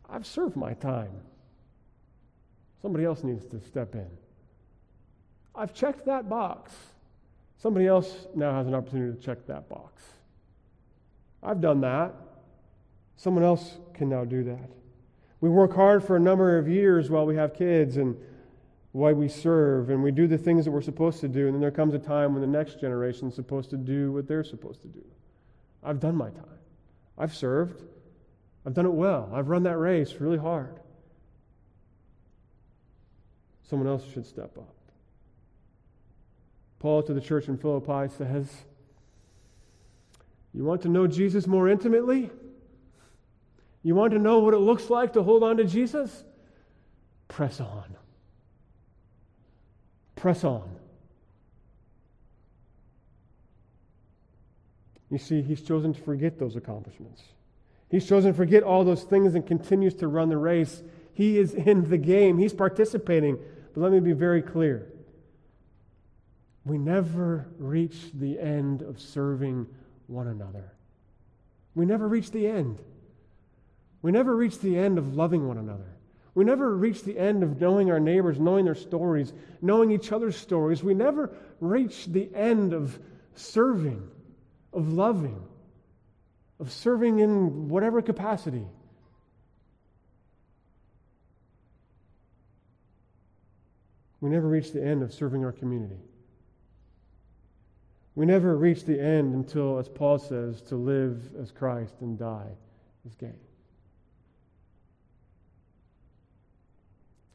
I've 0.09 0.25
served 0.25 0.55
my 0.55 0.73
time. 0.73 1.11
Somebody 2.81 3.05
else 3.05 3.23
needs 3.23 3.45
to 3.47 3.59
step 3.59 3.95
in. 3.95 4.07
I've 5.53 5.73
checked 5.73 6.05
that 6.05 6.29
box. 6.29 6.71
Somebody 7.57 7.87
else 7.87 8.27
now 8.35 8.53
has 8.53 8.67
an 8.67 8.75
opportunity 8.75 9.17
to 9.17 9.23
check 9.23 9.45
that 9.47 9.67
box. 9.69 10.03
I've 11.41 11.61
done 11.61 11.81
that. 11.81 12.13
Someone 13.17 13.43
else 13.43 13.77
can 13.93 14.09
now 14.09 14.25
do 14.25 14.43
that. 14.43 14.69
We 15.41 15.49
work 15.49 15.73
hard 15.75 16.03
for 16.03 16.15
a 16.15 16.19
number 16.19 16.57
of 16.57 16.67
years 16.67 17.09
while 17.09 17.25
we 17.25 17.35
have 17.35 17.53
kids 17.53 17.97
and 17.97 18.17
while 18.91 19.13
we 19.13 19.27
serve, 19.27 19.89
and 19.89 20.01
we 20.01 20.09
do 20.11 20.25
the 20.25 20.37
things 20.37 20.63
that 20.63 20.71
we're 20.71 20.81
supposed 20.81 21.19
to 21.19 21.27
do, 21.27 21.47
and 21.47 21.53
then 21.53 21.59
there 21.59 21.69
comes 21.69 21.93
a 21.93 21.99
time 21.99 22.31
when 22.31 22.39
the 22.39 22.47
next 22.47 22.79
generation 22.79 23.27
is 23.27 23.35
supposed 23.35 23.69
to 23.69 23.77
do 23.77 24.13
what 24.13 24.25
they're 24.25 24.43
supposed 24.43 24.81
to 24.81 24.87
do. 24.87 25.03
I've 25.83 25.99
done 25.99 26.15
my 26.15 26.29
time. 26.29 26.45
I've 27.17 27.35
served. 27.35 27.83
I've 28.65 28.73
done 28.73 28.85
it 28.85 28.93
well. 28.93 29.29
I've 29.33 29.49
run 29.49 29.63
that 29.63 29.77
race 29.77 30.13
really 30.19 30.37
hard. 30.37 30.79
Someone 33.69 33.87
else 33.87 34.03
should 34.13 34.25
step 34.25 34.57
up. 34.57 34.74
Paul 36.85 37.01
to 37.01 37.15
the 37.15 37.19
church 37.19 37.47
in 37.47 37.57
Philippi 37.57 38.13
says, 38.15 38.47
You 40.53 40.63
want 40.63 40.83
to 40.83 40.87
know 40.87 41.07
Jesus 41.07 41.47
more 41.47 41.67
intimately? 41.67 42.29
You 43.81 43.95
want 43.95 44.13
to 44.13 44.19
know 44.19 44.37
what 44.37 44.53
it 44.53 44.59
looks 44.59 44.91
like 44.91 45.13
to 45.13 45.23
hold 45.23 45.41
on 45.41 45.57
to 45.57 45.63
Jesus? 45.63 46.23
Press 47.27 47.59
on. 47.59 47.95
Press 50.15 50.43
on. 50.43 50.69
You 55.09 55.17
see, 55.17 55.41
he's 55.41 55.63
chosen 55.63 55.91
to 55.91 56.01
forget 56.01 56.37
those 56.37 56.55
accomplishments. 56.55 57.23
He's 57.89 58.07
chosen 58.07 58.29
to 58.29 58.37
forget 58.37 58.61
all 58.61 58.83
those 58.83 59.01
things 59.01 59.33
and 59.33 59.47
continues 59.47 59.95
to 59.95 60.07
run 60.07 60.29
the 60.29 60.37
race. 60.37 60.83
He 61.15 61.39
is 61.39 61.55
in 61.55 61.89
the 61.89 61.97
game, 61.97 62.37
he's 62.37 62.53
participating. 62.53 63.39
But 63.73 63.81
let 63.81 63.91
me 63.91 63.99
be 63.99 64.13
very 64.13 64.43
clear 64.43 64.91
we 66.65 66.79
never 66.79 67.47
reach 67.59 67.95
the 68.13 68.39
end 68.39 68.81
of 68.81 68.99
serving 68.99 69.67
one 70.07 70.27
another. 70.27 70.73
We 71.75 71.85
never 71.85 72.07
reach 72.07 72.31
the 72.31 72.47
end. 72.47 72.79
We 74.01 74.11
never 74.11 74.35
reach 74.35 74.59
the 74.59 74.77
end 74.77 74.97
of 74.97 75.15
loving 75.15 75.47
one 75.47 75.59
another. 75.59 75.95
We 76.33 76.43
never 76.43 76.75
reach 76.75 77.03
the 77.03 77.17
end 77.17 77.43
of 77.43 77.61
knowing 77.61 77.91
our 77.91 77.99
neighbors, 77.99 78.39
knowing 78.39 78.65
their 78.65 78.75
stories, 78.75 79.31
knowing 79.61 79.91
each 79.91 80.11
other's 80.11 80.35
stories. 80.35 80.83
We 80.83 80.93
never 80.93 81.33
reach 81.59 82.07
the 82.07 82.33
end 82.35 82.73
of 82.73 82.99
serving, 83.35 84.09
of 84.73 84.91
loving, 84.91 85.41
of 86.59 86.71
serving 86.71 87.19
in 87.19 87.69
whatever 87.69 88.01
capacity. 88.01 88.65
We 94.19 94.29
never 94.29 94.47
reach 94.47 94.71
the 94.71 94.83
end 94.83 95.03
of 95.03 95.13
serving 95.13 95.45
our 95.45 95.51
community. 95.51 95.99
We 98.15 98.25
never 98.25 98.55
reach 98.55 98.85
the 98.85 98.99
end 98.99 99.35
until, 99.35 99.77
as 99.77 99.89
Paul 99.89 100.17
says, 100.17 100.61
to 100.63 100.77
live 100.77 101.35
as 101.39 101.51
Christ 101.51 101.95
and 101.99 102.17
die 102.17 102.49
as 103.05 103.13
gain. 103.15 103.35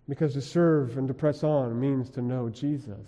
Because 0.08 0.32
to 0.32 0.40
serve 0.40 0.96
and 0.96 1.06
to 1.06 1.14
press 1.14 1.44
on 1.44 1.78
means 1.78 2.08
to 2.10 2.22
know 2.22 2.48
Jesus 2.48 3.06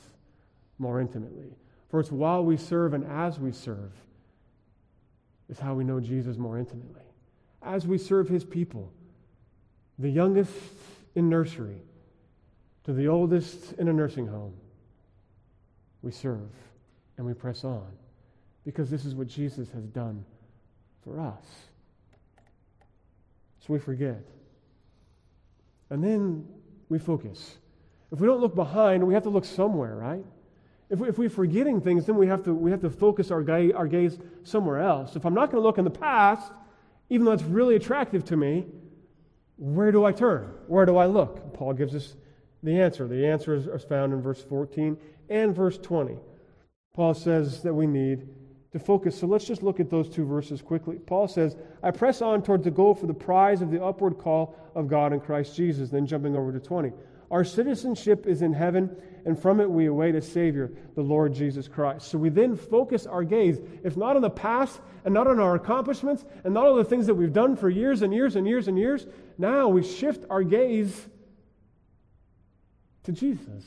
more 0.79 1.01
intimately. 1.01 1.57
For 1.89 1.99
it's 1.99 2.13
while 2.13 2.45
we 2.45 2.57
serve 2.57 2.93
and 2.95 3.05
as 3.05 3.41
we 3.41 3.53
serve 3.53 3.93
is 5.49 5.59
how 5.59 5.75
we 5.75 5.83
know 5.83 5.99
Jesus 5.99 6.37
more 6.37 6.59
intimately. 6.59 7.03
As 7.63 7.87
we 7.87 7.97
serve 7.97 8.29
his 8.29 8.45
people, 8.45 8.93
the 9.99 10.11
youngest 10.11 10.53
in 11.15 11.29
nursery 11.29 11.81
to 12.85 12.93
the 12.93 13.09
oldest 13.09 13.73
in 13.75 13.89
a 13.89 13.93
nursing 13.93 14.27
home, 14.27 14.55
we 16.03 16.11
serve 16.11 16.51
and 17.17 17.27
we 17.27 17.35
press 17.35 17.65
on 17.65 17.87
because 18.65 18.91
this 18.91 19.05
is 19.05 19.15
what 19.15 19.27
Jesus 19.27 19.71
has 19.71 19.85
done 19.87 20.25
for 21.05 21.19
us. 21.19 21.45
So 23.61 23.73
we 23.73 23.79
forget. 23.79 24.23
And 25.91 26.03
then 26.03 26.47
we 26.89 26.99
focus. 26.99 27.59
If 28.11 28.21
we 28.21 28.27
don't 28.27 28.41
look 28.41 28.55
behind, 28.55 29.07
we 29.07 29.15
have 29.15 29.23
to 29.25 29.31
look 29.31 29.45
somewhere, 29.45 29.97
right? 29.97 30.25
If, 30.91 30.99
we, 30.99 31.09
if 31.09 31.19
we're 31.19 31.31
forgetting 31.31 31.81
things, 31.81 32.07
then 32.07 32.17
we 32.17 32.27
have 32.27 32.45
to, 32.45 32.55
we 32.55 32.71
have 32.71 32.83
to 32.83 32.91
focus 32.91 33.31
our, 33.31 33.43
gaze, 33.43 33.73
our 33.75 33.87
gaze 33.87 34.19
somewhere 34.43 34.79
else. 34.79 35.17
If 35.17 35.25
I'm 35.25 35.35
not 35.35 35.51
going 35.51 35.63
to 35.63 35.67
look 35.67 35.79
in 35.79 35.85
the 35.85 35.91
past, 35.91 36.53
even 37.09 37.25
though 37.25 37.33
it's 37.33 37.43
really 37.43 37.77
attractive 37.77 38.25
to 38.27 38.37
me, 38.37 38.67
where 39.57 39.93
do 39.93 40.05
I 40.05 40.13
turn? 40.13 40.53
Where 40.67 40.85
do 40.85 40.97
I 40.97 41.07
look? 41.07 41.55
Paul 41.55 41.73
gives 41.73 41.95
us 41.95 42.15
the 42.63 42.81
answer. 42.81 43.07
The 43.07 43.27
answer 43.27 43.55
is, 43.55 43.67
is 43.67 43.85
found 43.85 44.13
in 44.13 44.21
verse 44.21 44.43
14 44.43 44.97
and 45.29 45.55
verse 45.55 45.79
20. 45.79 46.17
Paul 46.95 47.15
says 47.15 47.63
that 47.63 47.73
we 47.73 47.87
need 47.87 48.29
to 48.73 48.79
focus. 48.79 49.19
So 49.19 49.27
let's 49.27 49.45
just 49.45 49.63
look 49.63 49.81
at 49.81 49.91
those 49.91 50.09
two 50.09 50.27
verses 50.27 50.61
quickly. 50.61 50.97
Paul 50.97 51.29
says, 51.29 51.57
I 51.83 51.91
press 51.91 52.21
on 52.23 52.43
towards 52.43 52.65
the 52.65 52.71
goal 52.71 52.95
for 52.95 53.07
the 53.07 53.15
prize 53.15 53.63
of 53.63 53.71
the 53.71 53.83
upward 53.83 54.19
call 54.19 54.57
of 54.75 54.89
God 54.89 55.13
in 55.13 55.21
Christ 55.21 55.57
Jesus. 55.57 55.91
Then 55.91 56.07
jumping 56.07 56.37
over 56.37 56.53
to 56.53 56.61
20. 56.61 56.93
Our 57.31 57.45
citizenship 57.45 58.27
is 58.27 58.43
in 58.43 58.53
heaven, 58.53 58.95
and 59.25 59.41
from 59.41 59.61
it 59.61 59.71
we 59.71 59.87
await 59.87 60.15
a 60.15 60.21
Savior, 60.21 60.71
the 60.95 61.03
Lord 61.03 61.33
Jesus 61.33 61.67
Christ. 61.67 62.09
So 62.09 62.19
we 62.19 62.29
then 62.29 62.57
focus 62.57 63.07
our 63.07 63.25
gaze, 63.25 63.59
if 63.83 63.97
not 63.97 64.17
on 64.17 64.23
the 64.23 64.29
past, 64.29 64.81
and 65.07 65.15
not 65.15 65.27
on 65.27 65.41
our 65.41 65.55
accomplishments, 65.55 66.27
and 66.45 66.53
not 66.53 66.67
on 66.67 66.77
the 66.77 66.85
things 66.85 67.07
that 67.07 67.15
we've 67.15 67.33
done 67.33 67.57
for 67.57 67.71
years 67.71 68.03
and 68.03 68.13
years 68.13 68.37
and 68.37 68.47
years 68.47 68.69
and 68.69 68.79
years, 68.79 69.07
now 69.39 69.67
we 69.67 69.83
shift 69.83 70.27
our 70.29 70.43
gaze 70.43 71.09
to 73.05 73.13
Jesus 73.13 73.65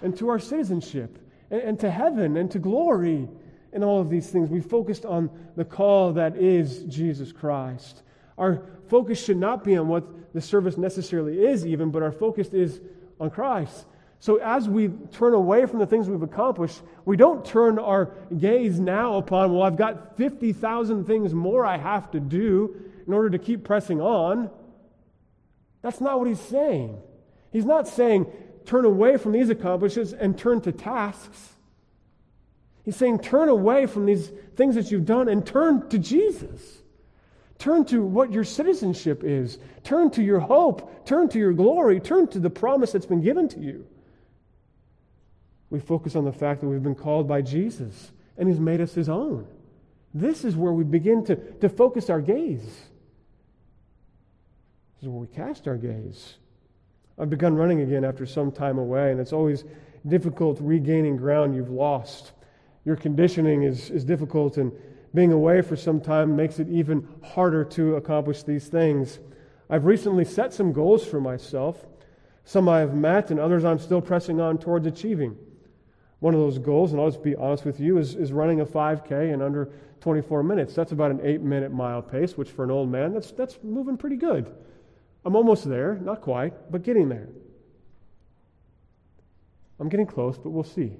and 0.00 0.16
to 0.16 0.28
our 0.28 0.38
citizenship 0.38 1.18
and, 1.50 1.60
and 1.62 1.80
to 1.80 1.90
heaven 1.90 2.36
and 2.36 2.50
to 2.50 2.58
glory 2.58 3.28
and 3.72 3.84
all 3.84 4.00
of 4.00 4.10
these 4.10 4.28
things. 4.28 4.50
We 4.50 4.60
focused 4.60 5.04
on 5.04 5.30
the 5.56 5.64
call 5.64 6.14
that 6.14 6.36
is 6.36 6.84
Jesus 6.84 7.32
Christ. 7.32 8.02
Our 8.38 8.62
focus 8.88 9.22
should 9.22 9.36
not 9.36 9.64
be 9.64 9.76
on 9.76 9.88
what 9.88 10.32
the 10.32 10.40
service 10.40 10.76
necessarily 10.76 11.46
is, 11.46 11.66
even, 11.66 11.90
but 11.90 12.02
our 12.02 12.12
focus 12.12 12.48
is 12.48 12.80
on 13.20 13.30
Christ. 13.30 13.86
So 14.18 14.36
as 14.36 14.68
we 14.68 14.88
turn 15.12 15.34
away 15.34 15.66
from 15.66 15.78
the 15.78 15.86
things 15.86 16.08
we've 16.08 16.22
accomplished, 16.22 16.80
we 17.04 17.16
don't 17.16 17.44
turn 17.44 17.78
our 17.78 18.12
gaze 18.36 18.80
now 18.80 19.16
upon, 19.16 19.52
well, 19.52 19.62
I've 19.62 19.76
got 19.76 20.16
50,000 20.16 21.04
things 21.04 21.34
more 21.34 21.64
I 21.64 21.76
have 21.76 22.10
to 22.12 22.20
do 22.20 22.76
in 23.06 23.12
order 23.12 23.30
to 23.30 23.38
keep 23.38 23.64
pressing 23.64 24.00
on. 24.00 24.50
That's 25.82 26.00
not 26.00 26.18
what 26.18 26.28
he's 26.28 26.40
saying. 26.40 26.98
He's 27.52 27.64
not 27.64 27.86
saying, 27.86 28.26
turn 28.66 28.84
away 28.84 29.16
from 29.16 29.32
these 29.32 29.48
accomplishments 29.50 30.12
and 30.12 30.36
turn 30.36 30.60
to 30.62 30.72
tasks. 30.72 31.54
He's 32.84 32.96
saying, 32.96 33.20
turn 33.20 33.48
away 33.48 33.86
from 33.86 34.06
these 34.06 34.30
things 34.54 34.74
that 34.76 34.90
you've 34.90 35.06
done 35.06 35.28
and 35.28 35.44
turn 35.44 35.88
to 35.88 35.98
Jesus. 35.98 36.82
Turn 37.58 37.84
to 37.86 38.02
what 38.04 38.30
your 38.32 38.44
citizenship 38.44 39.24
is. 39.24 39.58
Turn 39.82 40.10
to 40.12 40.22
your 40.22 40.40
hope. 40.40 41.06
Turn 41.06 41.28
to 41.30 41.38
your 41.38 41.52
glory. 41.52 42.00
Turn 42.00 42.28
to 42.28 42.38
the 42.38 42.50
promise 42.50 42.92
that's 42.92 43.06
been 43.06 43.22
given 43.22 43.48
to 43.48 43.60
you. 43.60 43.86
We 45.70 45.80
focus 45.80 46.14
on 46.14 46.24
the 46.24 46.32
fact 46.32 46.60
that 46.60 46.68
we've 46.68 46.82
been 46.82 46.94
called 46.94 47.26
by 47.26 47.42
Jesus 47.42 48.12
and 48.36 48.48
He's 48.48 48.60
made 48.60 48.80
us 48.80 48.94
His 48.94 49.08
own. 49.08 49.46
This 50.14 50.44
is 50.44 50.54
where 50.54 50.72
we 50.72 50.84
begin 50.84 51.24
to, 51.26 51.36
to 51.36 51.68
focus 51.68 52.08
our 52.08 52.20
gaze. 52.20 52.64
This 54.94 55.02
is 55.02 55.08
where 55.08 55.20
we 55.20 55.26
cast 55.26 55.66
our 55.66 55.76
gaze. 55.76 56.34
I've 57.18 57.30
begun 57.30 57.56
running 57.56 57.80
again 57.80 58.04
after 58.04 58.26
some 58.26 58.52
time 58.52 58.78
away, 58.78 59.10
and 59.10 59.20
it's 59.20 59.32
always 59.32 59.64
difficult 60.06 60.58
regaining 60.60 61.16
ground 61.16 61.54
you've 61.54 61.70
lost. 61.70 62.32
Your 62.84 62.96
conditioning 62.96 63.62
is, 63.62 63.90
is 63.90 64.04
difficult, 64.04 64.58
and 64.58 64.70
being 65.14 65.32
away 65.32 65.62
for 65.62 65.76
some 65.76 66.00
time 66.00 66.36
makes 66.36 66.58
it 66.58 66.68
even 66.68 67.08
harder 67.22 67.64
to 67.64 67.96
accomplish 67.96 68.42
these 68.42 68.68
things. 68.68 69.18
I've 69.70 69.86
recently 69.86 70.24
set 70.24 70.52
some 70.52 70.72
goals 70.72 71.06
for 71.06 71.20
myself. 71.20 71.86
Some 72.44 72.68
I 72.68 72.80
have 72.80 72.94
met, 72.94 73.30
and 73.30 73.40
others 73.40 73.64
I'm 73.64 73.78
still 73.78 74.02
pressing 74.02 74.40
on 74.40 74.58
towards 74.58 74.86
achieving. 74.86 75.36
One 76.20 76.34
of 76.34 76.40
those 76.40 76.58
goals, 76.58 76.92
and 76.92 77.00
I'll 77.00 77.10
just 77.10 77.22
be 77.22 77.34
honest 77.34 77.64
with 77.64 77.80
you, 77.80 77.98
is, 77.98 78.14
is 78.14 78.32
running 78.32 78.60
a 78.60 78.66
5K 78.66 79.32
in 79.32 79.40
under 79.40 79.70
24 80.00 80.42
minutes. 80.42 80.74
That's 80.74 80.92
about 80.92 81.10
an 81.10 81.20
eight 81.22 81.40
minute 81.40 81.72
mile 81.72 82.02
pace, 82.02 82.36
which 82.36 82.50
for 82.50 82.62
an 82.62 82.70
old 82.70 82.90
man, 82.90 83.14
that's, 83.14 83.32
that's 83.32 83.58
moving 83.62 83.96
pretty 83.96 84.16
good. 84.16 84.54
I'm 85.26 85.34
almost 85.34 85.68
there, 85.68 85.96
not 85.96 86.20
quite, 86.20 86.70
but 86.70 86.84
getting 86.84 87.08
there. 87.08 87.26
I'm 89.80 89.88
getting 89.88 90.06
close, 90.06 90.38
but 90.38 90.50
we'll 90.50 90.62
see. 90.62 90.92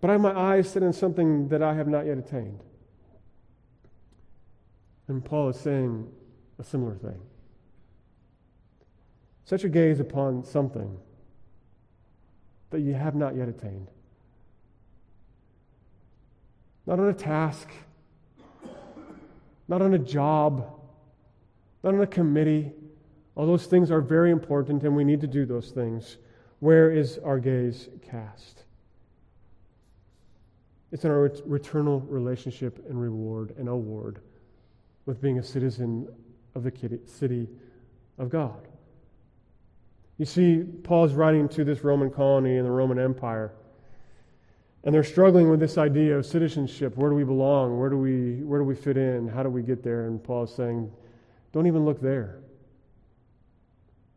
But 0.00 0.08
I 0.08 0.14
have 0.14 0.22
my 0.22 0.34
eyes 0.34 0.70
set 0.70 0.82
on 0.82 0.94
something 0.94 1.48
that 1.48 1.62
I 1.62 1.74
have 1.74 1.86
not 1.86 2.06
yet 2.06 2.16
attained. 2.16 2.60
And 5.06 5.22
Paul 5.22 5.50
is 5.50 5.60
saying 5.60 6.10
a 6.58 6.64
similar 6.64 6.94
thing. 6.94 7.20
Set 9.44 9.62
your 9.62 9.70
gaze 9.70 10.00
upon 10.00 10.44
something 10.44 10.96
that 12.70 12.80
you 12.80 12.94
have 12.94 13.14
not 13.14 13.36
yet 13.36 13.50
attained. 13.50 13.88
Not 16.86 16.98
on 16.98 17.10
a 17.10 17.14
task, 17.14 17.68
not 19.68 19.82
on 19.82 19.92
a 19.92 19.98
job, 19.98 20.80
not 21.84 21.94
on 21.94 22.00
a 22.00 22.06
committee. 22.06 22.72
All 23.36 23.46
those 23.46 23.66
things 23.66 23.90
are 23.90 24.00
very 24.00 24.30
important 24.30 24.82
and 24.82 24.96
we 24.96 25.04
need 25.04 25.20
to 25.20 25.26
do 25.26 25.44
those 25.44 25.70
things. 25.70 26.16
Where 26.60 26.90
is 26.90 27.18
our 27.18 27.38
gaze 27.38 27.88
cast? 28.02 28.64
It's 30.90 31.04
in 31.04 31.10
our 31.10 31.26
eternal 31.26 32.00
relationship 32.00 32.84
and 32.88 33.00
reward 33.00 33.54
and 33.58 33.68
award 33.68 34.20
with 35.06 35.20
being 35.20 35.38
a 35.38 35.42
citizen 35.42 36.08
of 36.54 36.62
the 36.62 37.00
city 37.04 37.48
of 38.16 38.30
God. 38.30 38.68
You 40.16 40.24
see, 40.24 40.62
Paul 40.84 41.04
is 41.04 41.12
writing 41.12 41.48
to 41.50 41.64
this 41.64 41.82
Roman 41.82 42.10
colony 42.10 42.56
in 42.56 42.64
the 42.64 42.70
Roman 42.70 42.98
Empire. 42.98 43.52
And 44.84 44.94
they're 44.94 45.02
struggling 45.02 45.50
with 45.50 45.60
this 45.60 45.76
idea 45.76 46.16
of 46.16 46.24
citizenship. 46.24 46.96
Where 46.96 47.10
do 47.10 47.16
we 47.16 47.24
belong? 47.24 47.78
Where 47.78 47.90
do 47.90 47.98
we, 47.98 48.36
where 48.44 48.60
do 48.60 48.64
we 48.64 48.76
fit 48.76 48.96
in? 48.96 49.26
How 49.26 49.42
do 49.42 49.48
we 49.48 49.62
get 49.62 49.82
there? 49.82 50.06
And 50.06 50.22
Paul 50.22 50.44
is 50.44 50.54
saying, 50.54 50.90
don't 51.54 51.68
even 51.68 51.84
look 51.84 52.00
there. 52.00 52.40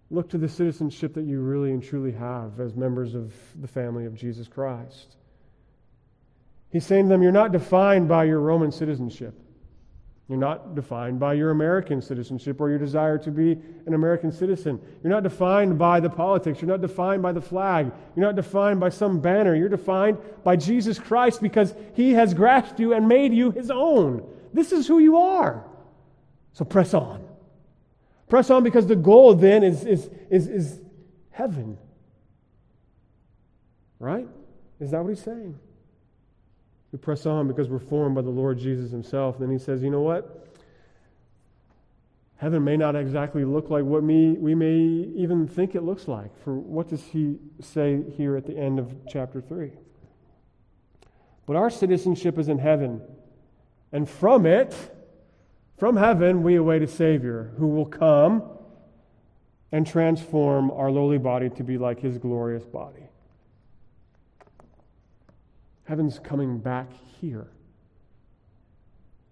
Look 0.10 0.28
to 0.32 0.40
the 0.40 0.50
citizenship 0.50 1.14
that 1.14 1.24
you 1.24 1.40
really 1.40 1.72
and 1.72 1.84
truly 1.84 2.12
have 2.14 2.60
as 2.60 2.76
members 2.76 3.14
of 3.14 3.32
the 3.62 3.68
family 3.68 4.06
of 4.06 4.16
Jesus 4.16 4.48
Christ. 4.48 5.18
He's 6.72 6.86
saying 6.86 7.06
to 7.06 7.10
them, 7.10 7.22
You're 7.22 7.32
not 7.32 7.52
defined 7.52 8.08
by 8.08 8.24
your 8.24 8.40
Roman 8.40 8.72
citizenship. 8.72 9.36
You're 10.28 10.40
not 10.40 10.74
defined 10.74 11.20
by 11.20 11.36
your 11.36 11.52
American 11.52 12.02
citizenship 12.02 12.60
or 12.60 12.70
your 12.70 12.80
desire 12.80 13.20
to 13.20 13.32
be 13.32 13.52
an 13.86 13.94
American 13.94 14.32
citizen. 14.32 14.82
You're 15.04 15.14
not 15.14 15.24
defined 15.24 15.78
by 15.78 16.00
the 16.00 16.10
politics. 16.10 16.60
You're 16.60 16.70
not 16.72 16.82
defined 16.82 17.22
by 17.22 17.34
the 17.34 17.42
flag. 17.42 17.92
You're 18.16 18.26
not 18.26 18.36
defined 18.36 18.80
by 18.80 18.90
some 18.90 19.22
banner. 19.22 19.56
You're 19.56 19.70
defined 19.70 20.18
by 20.44 20.56
Jesus 20.56 20.98
Christ 20.98 21.40
because 21.40 21.76
he 21.94 22.14
has 22.14 22.34
grasped 22.34 22.80
you 22.80 22.94
and 22.94 23.08
made 23.08 23.32
you 23.32 23.52
his 23.52 23.70
own. 23.70 24.28
This 24.54 24.72
is 24.72 24.88
who 24.88 25.00
you 25.00 25.18
are. 25.18 25.64
So 26.54 26.66
press 26.66 26.96
on. 26.96 27.27
Press 28.30 28.50
on 28.50 28.64
because 28.64 28.88
the 28.88 28.96
goal 28.96 29.34
then 29.36 29.64
is, 29.64 29.86
is, 29.86 30.10
is, 30.30 30.48
is 30.48 30.80
heaven. 31.32 31.78
Right? 34.00 34.28
Is 34.80 34.92
that 34.92 35.02
what 35.02 35.10
he's 35.10 35.24
saying? 35.24 35.58
We 36.92 37.00
press 37.00 37.26
on 37.26 37.48
because 37.48 37.70
we're 37.70 37.80
formed 37.80 38.16
by 38.16 38.22
the 38.22 38.30
Lord 38.30 38.60
Jesus 38.60 38.92
himself. 38.92 39.40
Then 39.40 39.50
he 39.50 39.58
says, 39.58 39.82
you 39.82 39.90
know 39.90 40.02
what? 40.02 40.48
Heaven 42.38 42.64
may 42.64 42.78
not 42.78 42.96
exactly 42.96 43.44
look 43.44 43.70
like 43.70 43.84
what 43.84 44.04
me, 44.04 44.34
we 44.34 44.54
may 44.54 44.76
even 44.76 45.48
think 45.48 45.74
it 45.74 45.82
looks 45.82 46.08
like. 46.08 46.38
For 46.44 46.54
what 46.54 46.88
does 46.88 47.04
he 47.04 47.40
say 47.60 48.04
here 48.16 48.38
at 48.38 48.46
the 48.46 48.56
end 48.56 48.78
of 48.78 48.94
chapter 49.10 49.42
3? 49.42 49.72
But 51.48 51.56
our 51.56 51.70
citizenship 51.70 52.38
is 52.38 52.48
in 52.48 52.60
heaven, 52.60 53.02
and 53.92 54.08
from 54.08 54.46
it, 54.46 54.76
from 55.78 55.96
heaven, 55.96 56.44
we 56.44 56.56
await 56.56 56.82
a 56.82 56.88
Savior 56.88 57.52
who 57.58 57.68
will 57.68 57.86
come 57.86 58.44
and 59.72 59.86
transform 59.86 60.72
our 60.72 60.90
lowly 60.90 61.18
body 61.18 61.50
to 61.50 61.64
be 61.64 61.78
like 61.78 62.00
his 62.00 62.18
glorious 62.18 62.66
body. 62.66 63.04
Heaven's 65.84 66.20
coming 66.20 66.58
back 66.58 66.90
here 67.22 67.48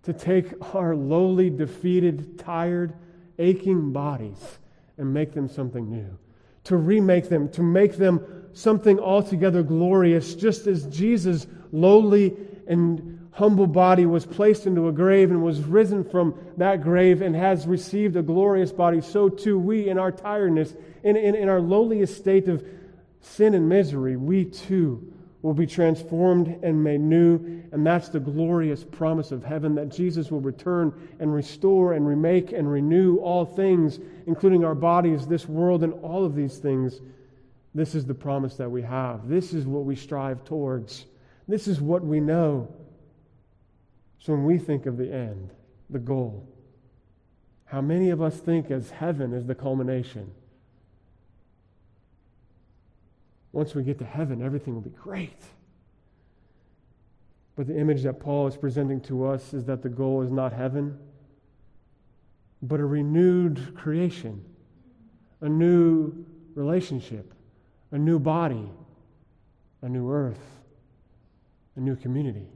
to 0.03 0.13
take 0.13 0.53
our 0.75 0.95
lowly, 0.95 1.49
defeated, 1.49 2.37
tired, 2.37 2.93
aching 3.39 3.91
bodies 3.91 4.59
and 4.97 5.11
make 5.11 5.33
them 5.33 5.49
something 5.49 5.89
new, 5.89 6.17
to 6.63 6.77
remake 6.77 7.27
them, 7.27 7.49
to 7.49 7.63
make 7.63 7.97
them 7.97 8.23
something 8.53 8.99
altogether 8.99 9.63
glorious, 9.63 10.35
just 10.35 10.67
as 10.67 10.85
Jesus' 10.85 11.47
lowly 11.71 12.37
and 12.67 13.14
humble 13.35 13.67
body 13.67 14.05
was 14.05 14.25
placed 14.25 14.65
into 14.65 14.87
a 14.87 14.93
grave 14.93 15.29
and 15.29 15.43
was 15.43 15.61
risen 15.61 16.05
from 16.05 16.33
that 16.55 16.81
grave 16.81 17.21
and 17.21 17.35
has 17.35 17.67
received 17.67 18.15
a 18.15 18.21
glorious 18.21 18.71
body, 18.71 19.01
so 19.01 19.27
too 19.27 19.59
we, 19.59 19.89
in 19.89 19.97
our 19.99 20.11
tiredness, 20.11 20.73
in, 21.03 21.17
in, 21.17 21.35
in 21.35 21.49
our 21.49 21.59
lowliest 21.59 22.15
state 22.15 22.47
of 22.47 22.65
sin 23.19 23.53
and 23.53 23.67
misery, 23.67 24.15
we 24.15 24.45
too 24.45 25.11
will 25.41 25.53
be 25.53 25.67
transformed 25.67 26.47
and 26.63 26.81
made 26.81 27.01
new. 27.01 27.61
And 27.73 27.85
that's 27.85 28.07
the 28.07 28.21
glorious 28.21 28.85
promise 28.85 29.33
of 29.33 29.43
heaven 29.43 29.75
that 29.75 29.89
Jesus 29.89 30.31
will 30.31 30.39
return 30.39 30.93
and 31.19 31.33
restore 31.33 31.91
and 31.91 32.07
remake 32.07 32.53
and 32.53 32.71
renew 32.71 33.17
all 33.17 33.45
things, 33.45 33.99
including 34.27 34.63
our 34.63 34.75
bodies, 34.75 35.27
this 35.27 35.47
world, 35.47 35.83
and 35.83 35.93
all 36.01 36.23
of 36.23 36.35
these 36.35 36.57
things. 36.57 37.01
This 37.75 37.95
is 37.95 38.05
the 38.05 38.13
promise 38.13 38.55
that 38.55 38.71
we 38.71 38.81
have. 38.83 39.27
This 39.27 39.53
is 39.53 39.67
what 39.67 39.83
we 39.83 39.97
strive 39.97 40.45
towards. 40.45 41.05
This 41.49 41.67
is 41.67 41.81
what 41.81 42.03
we 42.03 42.21
know. 42.21 42.73
So 44.25 44.33
when 44.33 44.43
we 44.43 44.57
think 44.57 44.85
of 44.85 44.97
the 44.97 45.11
end, 45.11 45.51
the 45.89 45.99
goal, 45.99 46.47
how 47.65 47.81
many 47.81 48.09
of 48.09 48.21
us 48.21 48.37
think 48.37 48.71
as 48.71 48.89
heaven 48.89 49.33
is 49.33 49.45
the 49.45 49.55
culmination? 49.55 50.31
once 53.55 53.73
we 53.73 53.83
get 53.83 53.97
to 53.97 54.03
heaven, 54.03 54.41
everything 54.41 54.73
will 54.73 54.81
be 54.81 54.89
great. 54.89 55.41
But 57.55 57.67
the 57.67 57.79
image 57.79 58.03
that 58.03 58.19
Paul 58.19 58.47
is 58.47 58.57
presenting 58.57 58.99
to 59.03 59.25
us 59.25 59.53
is 59.53 59.63
that 59.63 59.81
the 59.81 59.87
goal 59.87 60.21
is 60.23 60.29
not 60.29 60.51
heaven, 60.51 60.99
but 62.61 62.81
a 62.81 62.85
renewed 62.85 63.73
creation, 63.73 64.43
a 65.39 65.47
new 65.47 66.25
relationship, 66.53 67.33
a 67.91 67.97
new 67.97 68.19
body, 68.19 68.69
a 69.81 69.87
new 69.87 70.11
earth, 70.11 70.59
a 71.77 71.79
new 71.79 71.95
community, 71.95 72.49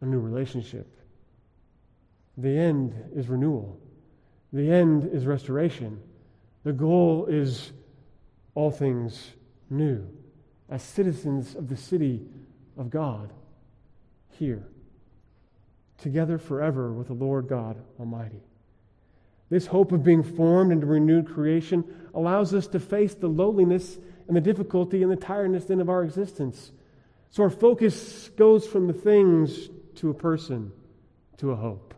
a 0.00 0.06
new 0.06 0.18
relationship. 0.18 0.86
The 2.36 2.56
end 2.56 2.94
is 3.14 3.28
renewal, 3.28 3.78
the 4.52 4.70
end 4.70 5.08
is 5.12 5.26
restoration. 5.26 6.00
The 6.62 6.72
goal 6.74 7.26
is 7.26 7.72
all 8.54 8.70
things 8.70 9.30
new 9.70 10.06
as 10.68 10.82
citizens 10.82 11.54
of 11.54 11.68
the 11.68 11.76
city 11.76 12.22
of 12.76 12.90
God 12.90 13.32
here, 14.38 14.68
together 15.98 16.38
forever 16.38 16.92
with 16.92 17.08
the 17.08 17.14
Lord 17.14 17.48
God 17.48 17.76
Almighty. 17.98 18.42
This 19.48 19.66
hope 19.66 19.90
of 19.90 20.04
being 20.04 20.22
formed 20.22 20.70
into 20.70 20.86
renewed 20.86 21.26
creation 21.26 21.84
allows 22.14 22.54
us 22.54 22.68
to 22.68 22.78
face 22.78 23.14
the 23.14 23.28
lowliness 23.28 23.98
and 24.28 24.36
the 24.36 24.40
difficulty 24.40 25.02
and 25.02 25.10
the 25.10 25.16
tiredness 25.16 25.64
then 25.64 25.80
of 25.80 25.90
our 25.90 26.04
existence. 26.04 26.70
So 27.30 27.42
our 27.42 27.50
focus 27.50 28.28
goes 28.36 28.66
from 28.66 28.86
the 28.86 28.92
things 28.92 29.68
to 30.00 30.10
a 30.10 30.14
person 30.14 30.72
to 31.38 31.52
a 31.52 31.56
hope. 31.56 31.94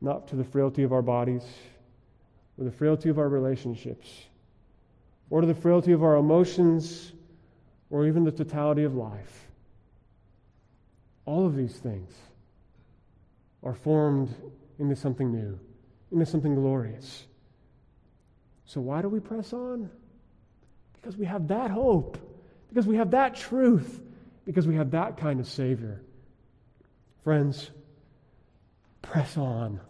Not 0.00 0.28
to 0.28 0.36
the 0.36 0.44
frailty 0.44 0.82
of 0.82 0.92
our 0.92 1.02
bodies 1.02 1.44
or 2.58 2.64
the 2.64 2.72
frailty 2.72 3.08
of 3.08 3.18
our 3.18 3.28
relationships 3.28 4.08
or 5.32 5.40
to 5.40 5.46
the 5.46 5.54
frailty 5.54 5.92
of 5.92 6.02
our 6.02 6.16
emotions, 6.16 7.10
or 7.88 8.06
even 8.06 8.22
the 8.22 8.30
totality 8.30 8.84
of 8.84 8.94
life. 8.94 9.48
All 11.24 11.46
of 11.46 11.56
these 11.56 11.74
things 11.76 12.12
are 13.62 13.72
formed 13.72 14.28
into 14.78 14.94
something 14.94 15.32
new, 15.32 15.58
into 16.12 16.26
something 16.26 16.54
glorious. 16.54 17.24
So, 18.66 18.82
why 18.82 19.00
do 19.00 19.08
we 19.08 19.20
press 19.20 19.54
on? 19.54 19.88
Because 21.00 21.16
we 21.16 21.24
have 21.24 21.48
that 21.48 21.70
hope, 21.70 22.18
because 22.68 22.86
we 22.86 22.96
have 22.96 23.12
that 23.12 23.34
truth, 23.34 24.02
because 24.44 24.66
we 24.66 24.76
have 24.76 24.92
that 24.92 25.16
kind 25.16 25.40
of 25.40 25.48
Savior. 25.48 26.02
Friends, 27.24 27.70
press 29.00 29.36
on. 29.36 29.80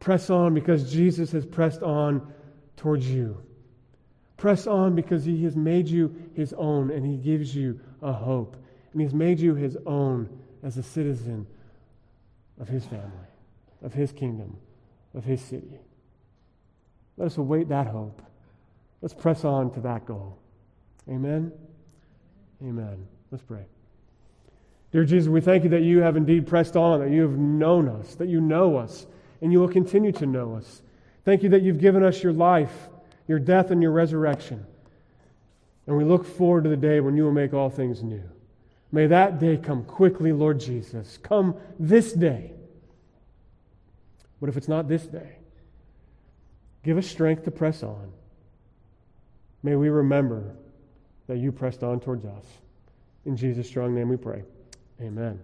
Press 0.00 0.30
on 0.30 0.54
because 0.54 0.90
Jesus 0.90 1.32
has 1.32 1.44
pressed 1.44 1.82
on 1.82 2.32
towards 2.76 3.08
you. 3.08 3.42
Press 4.36 4.66
on 4.66 4.94
because 4.94 5.24
He 5.24 5.44
has 5.44 5.54
made 5.54 5.88
you 5.88 6.30
His 6.34 6.52
own 6.54 6.90
and 6.90 7.04
He 7.04 7.16
gives 7.16 7.54
you 7.54 7.80
a 8.02 8.12
hope. 8.12 8.56
And 8.92 9.00
He's 9.00 9.14
made 9.14 9.38
you 9.38 9.54
His 9.54 9.76
own 9.86 10.40
as 10.62 10.76
a 10.78 10.82
citizen 10.82 11.46
of 12.58 12.68
His 12.68 12.84
family, 12.86 13.28
of 13.82 13.92
His 13.92 14.12
kingdom, 14.12 14.56
of 15.14 15.24
His 15.24 15.40
city. 15.42 15.78
Let 17.16 17.26
us 17.26 17.36
await 17.36 17.68
that 17.68 17.86
hope. 17.86 18.22
Let's 19.02 19.14
press 19.14 19.44
on 19.44 19.72
to 19.72 19.80
that 19.80 20.06
goal. 20.06 20.38
Amen. 21.08 21.52
Amen. 22.62 23.06
Let's 23.30 23.44
pray. 23.44 23.64
Dear 24.92 25.04
Jesus, 25.04 25.28
we 25.28 25.40
thank 25.40 25.64
you 25.64 25.70
that 25.70 25.82
you 25.82 26.00
have 26.00 26.16
indeed 26.16 26.46
pressed 26.46 26.76
on, 26.76 27.00
that 27.00 27.10
you 27.10 27.22
have 27.22 27.38
known 27.38 27.88
us, 27.88 28.16
that 28.16 28.28
you 28.28 28.40
know 28.40 28.76
us, 28.76 29.06
and 29.40 29.52
you 29.52 29.60
will 29.60 29.68
continue 29.68 30.12
to 30.12 30.26
know 30.26 30.54
us. 30.54 30.82
Thank 31.24 31.42
you 31.42 31.48
that 31.50 31.62
you've 31.62 31.78
given 31.78 32.02
us 32.02 32.22
your 32.22 32.32
life, 32.32 32.88
your 33.28 33.38
death, 33.38 33.70
and 33.70 33.80
your 33.80 33.92
resurrection. 33.92 34.66
And 35.86 35.96
we 35.96 36.04
look 36.04 36.26
forward 36.26 36.64
to 36.64 36.70
the 36.70 36.76
day 36.76 37.00
when 37.00 37.16
you 37.16 37.24
will 37.24 37.32
make 37.32 37.54
all 37.54 37.70
things 37.70 38.02
new. 38.02 38.22
May 38.92 39.06
that 39.06 39.38
day 39.38 39.56
come 39.56 39.84
quickly, 39.84 40.32
Lord 40.32 40.58
Jesus. 40.58 41.18
Come 41.18 41.54
this 41.78 42.12
day. 42.12 42.52
But 44.40 44.48
if 44.48 44.56
it's 44.56 44.68
not 44.68 44.88
this 44.88 45.06
day, 45.06 45.36
give 46.82 46.98
us 46.98 47.06
strength 47.06 47.44
to 47.44 47.50
press 47.50 47.82
on. 47.82 48.10
May 49.62 49.76
we 49.76 49.88
remember 49.88 50.56
that 51.30 51.38
you 51.38 51.52
pressed 51.52 51.84
on 51.84 52.00
towards 52.00 52.24
us. 52.24 52.44
In 53.24 53.36
Jesus' 53.36 53.68
strong 53.68 53.94
name 53.94 54.08
we 54.08 54.16
pray. 54.16 54.42
Amen. 55.00 55.38